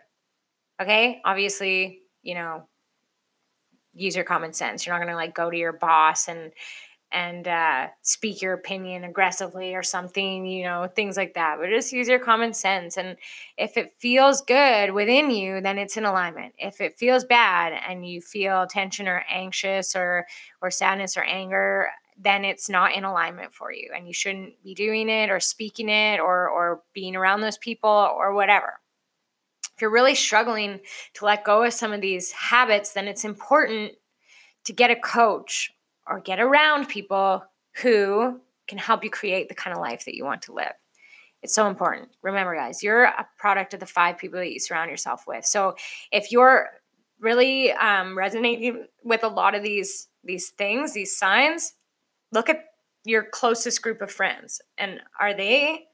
Okay, 0.82 1.21
obviously, 1.26 2.00
you 2.24 2.34
know, 2.34 2.67
use 3.93 4.15
your 4.15 4.26
common 4.26 4.54
sense. 4.54 4.86
You're 4.86 4.95
not 4.97 5.06
gonna 5.06 5.17
like 5.17 5.36
go 5.36 5.50
to 5.50 5.58
your 5.58 5.74
boss 5.74 6.28
and 6.28 6.52
and 7.12 7.47
uh, 7.47 7.88
speak 8.02 8.41
your 8.41 8.54
opinion 8.54 9.04
aggressively 9.04 9.76
or 9.76 9.84
something, 9.84 10.45
you 10.45 10.63
know, 10.63 10.88
things 10.88 11.17
like 11.17 11.34
that. 11.34 11.58
But 11.60 11.69
just 11.69 11.91
use 11.91 12.08
your 12.08 12.19
common 12.19 12.54
sense. 12.54 12.97
And 12.97 13.17
if 13.58 13.78
it 13.78 13.93
feels 13.97 14.41
good 14.41 14.91
within 14.91 15.30
you, 15.30 15.62
then 15.62 15.78
it's 15.78 15.97
in 15.97 16.06
alignment. 16.06 16.54
If 16.58 16.80
it 16.80 16.97
feels 16.97 17.26
bad 17.26 17.74
and 17.88 18.08
you 18.08 18.21
feel 18.21 18.65
tension 18.67 19.08
or 19.08 19.26
anxious 19.30 19.95
or 19.95 20.26
or 20.62 20.71
sadness 20.71 21.17
or 21.17 21.24
anger, 21.24 21.89
then 22.17 22.45
it's 22.45 22.69
not 22.69 22.93
in 22.93 23.04
alignment 23.04 23.54
for 23.54 23.71
you, 23.71 23.89
and 23.95 24.08
you 24.08 24.13
shouldn't 24.13 24.62
be 24.63 24.76
doing 24.76 25.10
it 25.10 25.30
or 25.30 25.39
speaking 25.39 25.89
it 25.89 26.19
or 26.19 26.47
or 26.50 26.82
being 26.93 27.15
around 27.15 27.41
those 27.41 27.58
people 27.58 27.89
or 27.89 28.34
whatever. 28.34 28.80
If 29.76 29.82
you're 29.82 29.91
really 29.91 30.15
struggling 30.15 30.80
to 31.15 31.26
let 31.26 31.43
go 31.43 31.63
of 31.63 31.74
some 31.74 31.91
of 31.91 32.02
these 32.02 32.32
habits, 32.32 32.93
then 32.93 33.08
it's 33.08 33.26
important 33.26 33.93
to 34.65 34.74
get 34.74 34.91
a 34.91 34.95
coach 34.95 35.71
or 36.12 36.19
get 36.19 36.39
around 36.39 36.89
people 36.89 37.43
who 37.82 38.39
can 38.67 38.78
help 38.78 39.04
you 39.04 39.10
create 39.10 39.47
the 39.47 39.56
kind 39.56 39.76
of 39.76 39.82
life 39.82 40.04
that 40.06 40.15
you 40.15 40.26
want 40.26 40.41
to 40.43 40.54
live. 40.54 40.74
It's 41.41 41.56
so 41.56 41.67
important. 41.67 42.10
Remember, 42.21 42.54
guys, 42.54 42.84
you're 42.84 43.06
a 43.06 43.28
product 43.39 43.74
of 43.74 43.80
the 43.80 43.86
five 43.86 44.17
people 44.17 44.39
that 44.39 44.52
you 44.52 44.60
surround 44.60 44.91
yourself 44.91 45.24
with. 45.26 45.45
So 45.45 45.76
if 46.12 46.32
you're 46.32 46.67
really 47.19 47.71
um, 47.71 48.17
resonating 48.17 48.86
with 49.04 49.24
a 49.24 49.30
lot 49.30 49.56
of 49.56 49.63
these 49.63 50.08
these 50.24 50.50
things, 50.50 50.93
these 50.93 51.17
signs, 51.17 51.74
look 52.32 52.47
at 52.50 52.65
your 53.06 53.24
closest 53.24 53.82
group 53.82 54.02
of 54.02 54.12
friends 54.12 54.62
and 54.78 55.00
are 55.19 55.34
they 55.34 55.88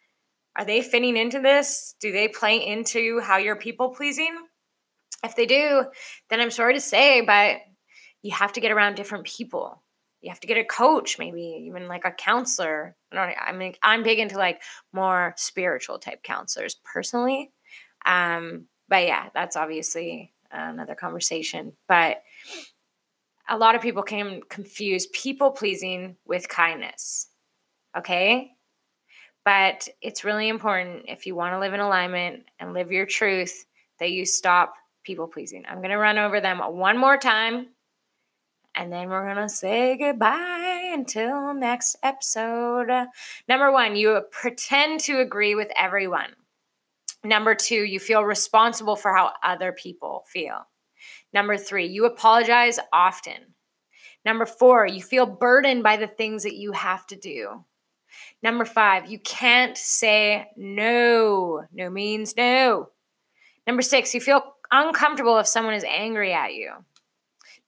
are 0.58 0.66
they 0.66 0.82
fitting 0.82 1.16
into 1.16 1.40
this? 1.40 1.96
Do 2.02 2.12
they 2.12 2.28
play 2.28 2.66
into 2.66 3.20
how 3.20 3.38
you're 3.38 3.56
people 3.56 3.90
pleasing? 3.90 4.36
If 5.24 5.36
they 5.36 5.46
do, 5.46 5.86
then 6.30 6.42
I'm 6.42 6.52
sorry 6.52 6.74
to 6.74 6.82
say, 6.82 7.22
but 7.22 7.58
you 8.24 8.32
have 8.32 8.54
to 8.54 8.60
get 8.60 8.72
around 8.72 8.96
different 8.96 9.26
people. 9.26 9.82
You 10.22 10.30
have 10.30 10.40
to 10.40 10.48
get 10.48 10.58
a 10.58 10.64
coach, 10.64 11.20
maybe 11.20 11.66
even 11.68 11.88
like 11.88 12.06
a 12.06 12.12
counselor. 12.12 12.96
I 13.12 13.16
don't. 13.16 13.36
I 13.40 13.52
mean, 13.52 13.76
I'm 13.84 14.04
big 14.04 14.20
into 14.20 14.38
like 14.38 14.62
more 14.92 15.34
spiritual 15.38 16.00
type 16.00 16.24
counselors 16.24 16.76
personally. 16.84 17.52
Um, 18.06 18.66
but 18.90 19.06
yeah, 19.06 19.30
that's 19.34 19.56
obviously 19.56 20.34
another 20.52 20.96
conversation. 20.96 21.74
But 21.88 22.24
a 23.50 23.58
lot 23.58 23.76
of 23.76 23.82
people 23.82 24.04
can 24.04 24.42
confuse 24.50 25.08
people 25.08 25.52
pleasing 25.52 26.16
with 26.26 26.50
kindness. 26.50 27.28
Okay? 27.98 28.52
But 29.46 29.88
it's 30.02 30.26
really 30.26 30.50
important 30.50 31.06
if 31.08 31.26
you 31.26 31.36
want 31.36 31.54
to 31.54 31.60
live 31.60 31.74
in 31.74 31.80
alignment 31.80 32.44
and 32.60 32.74
live 32.74 32.92
your 32.92 33.06
truth 33.06 33.66
that 34.00 34.12
you 34.12 34.26
stop 34.26 34.74
people 35.04 35.28
pleasing. 35.28 35.64
I'm 35.68 35.78
going 35.78 35.92
to 35.92 35.98
run 35.98 36.18
over 36.18 36.42
them 36.42 36.60
one 36.60 36.98
more 36.98 37.18
time 37.18 37.68
and 38.78 38.94
then 38.94 39.10
we're 39.10 39.26
going 39.26 39.48
to 39.48 39.50
say 39.50 39.98
goodbye 39.98 40.92
until 40.94 41.54
next 41.56 41.96
episode. 42.04 42.88
Number 43.50 43.72
one, 43.72 43.96
you 43.96 44.22
pretend 44.32 45.00
to 45.02 45.20
agree 45.20 45.56
with 45.56 45.70
everyone. 45.78 46.36
Number 47.24 47.56
two, 47.56 47.84
you 47.84 48.00
feel 48.00 48.24
responsible 48.24 48.96
for 48.96 49.14
how 49.16 49.32
other 49.44 49.72
people 49.72 50.24
feel. 50.28 50.68
Number 51.34 51.58
three, 51.58 51.88
you 51.88 52.06
apologize 52.06 52.80
often. 52.94 53.56
Number 54.24 54.46
four, 54.46 54.86
you 54.86 55.02
feel 55.02 55.26
burdened 55.26 55.82
by 55.82 55.98
the 55.98 56.08
things 56.08 56.44
that 56.44 56.56
you 56.56 56.72
have 56.74 57.08
to 57.08 57.16
do. 57.16 57.66
Number 58.44 58.66
five, 58.66 59.10
you 59.10 59.20
can't 59.20 59.76
say 59.76 60.48
no. 60.56 61.64
No 61.74 61.90
means 61.90 62.36
no. 62.38 62.90
Number 63.66 63.82
six, 63.82 64.14
you 64.14 64.22
feel 64.22 64.44
uncomfortable 64.72 65.40
if 65.40 65.48
someone 65.48 65.74
is 65.74 65.84
angry 65.84 66.34
at 66.34 66.54
you. 66.54 66.72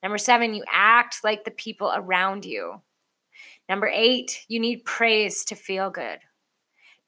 Number 0.02 0.18
seven, 0.18 0.54
you 0.54 0.64
act 0.70 1.22
like 1.22 1.44
the 1.44 1.50
people 1.50 1.92
around 1.94 2.44
you. 2.44 2.80
Number 3.68 3.88
eight, 3.88 4.44
you 4.48 4.58
need 4.58 4.84
praise 4.84 5.44
to 5.44 5.54
feel 5.54 5.90
good. 5.90 6.18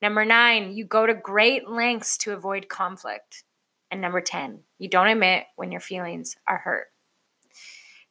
Number 0.00 0.24
nine, 0.24 0.76
you 0.76 0.84
go 0.84 1.06
to 1.06 1.14
great 1.14 1.68
lengths 1.68 2.16
to 2.18 2.32
avoid 2.32 2.68
conflict. 2.68 3.44
And 3.90 4.00
number 4.00 4.20
10, 4.20 4.60
you 4.78 4.88
don't 4.88 5.06
admit 5.06 5.44
when 5.56 5.70
your 5.70 5.80
feelings 5.80 6.36
are 6.46 6.58
hurt. 6.58 6.86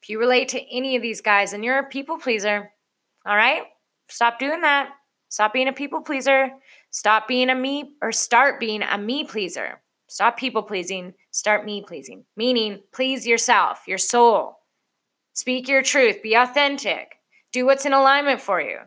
If 0.02 0.10
you 0.10 0.20
relate 0.20 0.50
to 0.50 0.76
any 0.76 0.96
of 0.96 1.02
these 1.02 1.22
guys 1.22 1.54
and 1.54 1.66
you're 1.66 1.80
a 1.80 1.84
people 1.84 2.18
pleaser, 2.18 2.72
all 3.26 3.36
right, 3.36 3.64
stop 4.08 4.40
doing 4.40 4.62
that. 4.62 4.90
Stop 5.30 5.54
being 5.54 5.68
a 5.68 5.74
people 5.74 6.02
pleaser. 6.02 6.52
Stop 6.92 7.28
being 7.28 7.50
a 7.50 7.56
me 7.56 7.94
or 8.02 8.12
start 8.12 8.60
being 8.60 8.84
a 8.84 8.98
me 8.98 9.24
pleaser. 9.24 9.82
Stop 10.08 10.38
people 10.38 10.62
pleasing, 10.62 11.14
start 11.32 11.64
me 11.66 11.82
pleasing, 11.88 12.26
meaning 12.36 12.82
please 12.92 13.26
yourself, 13.26 13.84
your 13.88 13.98
soul. 13.98 14.61
Speak 15.34 15.68
your 15.68 15.82
truth, 15.82 16.22
be 16.22 16.34
authentic, 16.34 17.16
do 17.52 17.66
what's 17.66 17.86
in 17.86 17.94
alignment 17.94 18.42
for 18.42 18.62
you. 18.62 18.80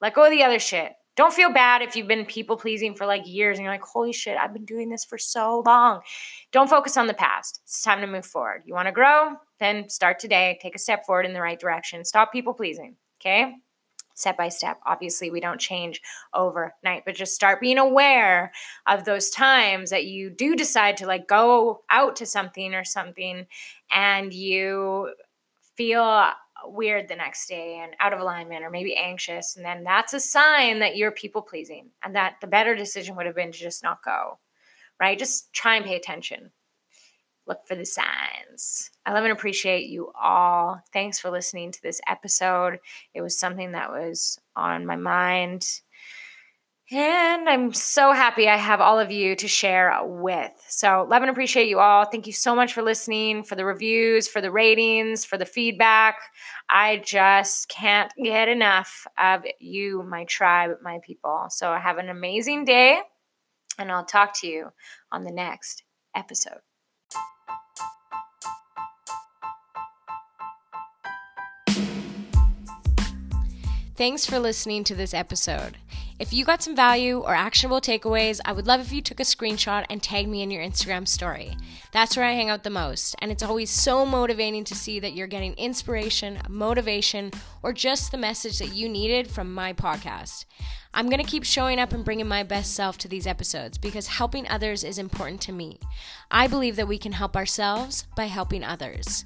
Let 0.00 0.14
go 0.14 0.24
of 0.24 0.30
the 0.30 0.44
other 0.44 0.58
shit. 0.58 0.92
Don't 1.16 1.32
feel 1.32 1.52
bad 1.52 1.80
if 1.82 1.94
you've 1.94 2.08
been 2.08 2.26
people 2.26 2.56
pleasing 2.56 2.94
for 2.94 3.06
like 3.06 3.26
years 3.26 3.56
and 3.56 3.64
you're 3.64 3.72
like, 3.72 3.82
holy 3.82 4.12
shit, 4.12 4.36
I've 4.36 4.52
been 4.52 4.64
doing 4.64 4.88
this 4.88 5.04
for 5.04 5.16
so 5.16 5.62
long. 5.64 6.00
Don't 6.50 6.68
focus 6.68 6.96
on 6.96 7.06
the 7.06 7.14
past. 7.14 7.60
It's 7.64 7.82
time 7.82 8.00
to 8.00 8.06
move 8.06 8.26
forward. 8.26 8.62
You 8.66 8.74
want 8.74 8.86
to 8.86 8.92
grow? 8.92 9.34
Then 9.60 9.88
start 9.88 10.18
today. 10.18 10.58
Take 10.60 10.74
a 10.74 10.80
step 10.80 11.06
forward 11.06 11.26
in 11.26 11.32
the 11.32 11.40
right 11.40 11.58
direction. 11.58 12.04
Stop 12.04 12.32
people 12.32 12.52
pleasing. 12.52 12.96
Okay? 13.20 13.54
Step 14.16 14.36
by 14.36 14.48
step. 14.48 14.78
Obviously, 14.86 15.30
we 15.30 15.40
don't 15.40 15.60
change 15.60 16.00
overnight, 16.34 17.04
but 17.04 17.14
just 17.16 17.34
start 17.34 17.60
being 17.60 17.78
aware 17.78 18.52
of 18.86 19.04
those 19.04 19.30
times 19.30 19.90
that 19.90 20.04
you 20.04 20.30
do 20.30 20.54
decide 20.54 20.96
to 20.96 21.06
like 21.06 21.26
go 21.26 21.82
out 21.90 22.16
to 22.16 22.26
something 22.26 22.74
or 22.74 22.84
something 22.84 23.46
and 23.90 24.32
you 24.32 25.12
feel 25.76 26.26
weird 26.66 27.08
the 27.08 27.16
next 27.16 27.46
day 27.48 27.80
and 27.82 27.94
out 28.00 28.12
of 28.12 28.20
alignment 28.20 28.64
or 28.64 28.70
maybe 28.70 28.96
anxious. 28.96 29.56
And 29.56 29.64
then 29.64 29.84
that's 29.84 30.14
a 30.14 30.20
sign 30.20 30.78
that 30.78 30.96
you're 30.96 31.10
people 31.10 31.42
pleasing 31.42 31.90
and 32.02 32.14
that 32.16 32.36
the 32.40 32.46
better 32.46 32.74
decision 32.74 33.16
would 33.16 33.26
have 33.26 33.34
been 33.34 33.52
to 33.52 33.58
just 33.58 33.82
not 33.82 34.02
go, 34.04 34.38
right? 35.00 35.18
Just 35.18 35.52
try 35.52 35.76
and 35.76 35.84
pay 35.84 35.96
attention. 35.96 36.50
Look 37.46 37.66
for 37.66 37.74
the 37.74 37.84
signs. 37.84 38.90
I 39.04 39.12
love 39.12 39.24
and 39.24 39.32
appreciate 39.32 39.86
you 39.86 40.12
all. 40.18 40.80
Thanks 40.92 41.18
for 41.18 41.30
listening 41.30 41.72
to 41.72 41.82
this 41.82 42.00
episode. 42.08 42.78
It 43.12 43.20
was 43.20 43.38
something 43.38 43.72
that 43.72 43.90
was 43.90 44.40
on 44.56 44.86
my 44.86 44.96
mind 44.96 45.66
and 46.94 47.48
I'm 47.48 47.72
so 47.72 48.12
happy 48.12 48.48
I 48.48 48.56
have 48.56 48.80
all 48.80 49.00
of 49.00 49.10
you 49.10 49.34
to 49.36 49.48
share 49.48 49.98
with. 50.02 50.52
So, 50.68 51.06
love 51.08 51.22
and 51.22 51.30
appreciate 51.30 51.68
you 51.68 51.80
all. 51.80 52.04
Thank 52.04 52.26
you 52.26 52.32
so 52.32 52.54
much 52.54 52.72
for 52.72 52.82
listening, 52.82 53.42
for 53.42 53.54
the 53.56 53.64
reviews, 53.64 54.28
for 54.28 54.40
the 54.40 54.50
ratings, 54.50 55.24
for 55.24 55.36
the 55.36 55.44
feedback. 55.44 56.16
I 56.68 57.02
just 57.04 57.68
can't 57.68 58.12
get 58.22 58.48
enough 58.48 59.06
of 59.18 59.44
you, 59.58 60.02
my 60.02 60.24
tribe, 60.24 60.76
my 60.82 61.00
people. 61.02 61.46
So, 61.50 61.74
have 61.74 61.98
an 61.98 62.08
amazing 62.08 62.64
day, 62.64 63.00
and 63.78 63.90
I'll 63.90 64.04
talk 64.04 64.38
to 64.40 64.46
you 64.46 64.72
on 65.10 65.24
the 65.24 65.32
next 65.32 65.82
episode. 66.14 66.60
Thanks 73.96 74.26
for 74.26 74.40
listening 74.40 74.82
to 74.84 74.94
this 74.94 75.14
episode. 75.14 75.76
If 76.20 76.32
you 76.32 76.44
got 76.44 76.62
some 76.62 76.76
value 76.76 77.18
or 77.18 77.34
actionable 77.34 77.80
takeaways, 77.80 78.38
I 78.44 78.52
would 78.52 78.68
love 78.68 78.80
if 78.80 78.92
you 78.92 79.02
took 79.02 79.18
a 79.18 79.24
screenshot 79.24 79.84
and 79.90 80.00
tagged 80.00 80.28
me 80.28 80.42
in 80.42 80.50
your 80.52 80.62
Instagram 80.62 81.08
story. 81.08 81.56
That's 81.90 82.16
where 82.16 82.24
I 82.24 82.34
hang 82.34 82.48
out 82.48 82.62
the 82.62 82.70
most, 82.70 83.16
and 83.18 83.32
it's 83.32 83.42
always 83.42 83.68
so 83.68 84.06
motivating 84.06 84.62
to 84.64 84.76
see 84.76 85.00
that 85.00 85.14
you're 85.14 85.26
getting 85.26 85.54
inspiration, 85.54 86.38
motivation, 86.48 87.32
or 87.64 87.72
just 87.72 88.12
the 88.12 88.16
message 88.16 88.60
that 88.60 88.72
you 88.72 88.88
needed 88.88 89.28
from 89.28 89.52
my 89.52 89.72
podcast. 89.72 90.44
I'm 90.96 91.10
going 91.10 91.20
to 91.20 91.28
keep 91.28 91.42
showing 91.42 91.80
up 91.80 91.92
and 91.92 92.04
bringing 92.04 92.28
my 92.28 92.44
best 92.44 92.74
self 92.74 92.96
to 92.98 93.08
these 93.08 93.26
episodes 93.26 93.76
because 93.76 94.06
helping 94.06 94.46
others 94.46 94.84
is 94.84 94.98
important 94.98 95.40
to 95.42 95.52
me. 95.52 95.80
I 96.30 96.46
believe 96.46 96.76
that 96.76 96.86
we 96.86 96.98
can 96.98 97.10
help 97.10 97.34
ourselves 97.34 98.06
by 98.14 98.26
helping 98.26 98.62
others. 98.62 99.24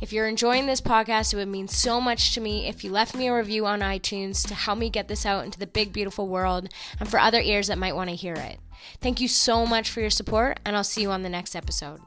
If 0.00 0.14
you're 0.14 0.28
enjoying 0.28 0.64
this 0.64 0.80
podcast, 0.80 1.34
it 1.34 1.36
would 1.36 1.48
mean 1.48 1.68
so 1.68 2.00
much 2.00 2.32
to 2.34 2.40
me 2.40 2.66
if 2.66 2.82
you 2.82 2.90
left 2.90 3.14
me 3.14 3.28
a 3.28 3.34
review 3.34 3.66
on 3.66 3.80
iTunes 3.80 4.46
to 4.48 4.54
help 4.54 4.78
me 4.78 4.88
get 4.88 5.08
this 5.08 5.26
out 5.26 5.44
into 5.44 5.58
the 5.58 5.66
big, 5.66 5.92
beautiful 5.92 6.26
world 6.26 6.72
and 6.98 7.06
for 7.06 7.20
other 7.20 7.40
ears 7.40 7.66
that 7.66 7.76
might 7.76 7.94
want 7.94 8.08
to 8.08 8.16
hear 8.16 8.34
it. 8.34 8.58
Thank 9.02 9.20
you 9.20 9.28
so 9.28 9.66
much 9.66 9.90
for 9.90 10.00
your 10.00 10.08
support, 10.08 10.58
and 10.64 10.74
I'll 10.74 10.84
see 10.84 11.02
you 11.02 11.10
on 11.10 11.22
the 11.22 11.28
next 11.28 11.54
episode. 11.54 12.00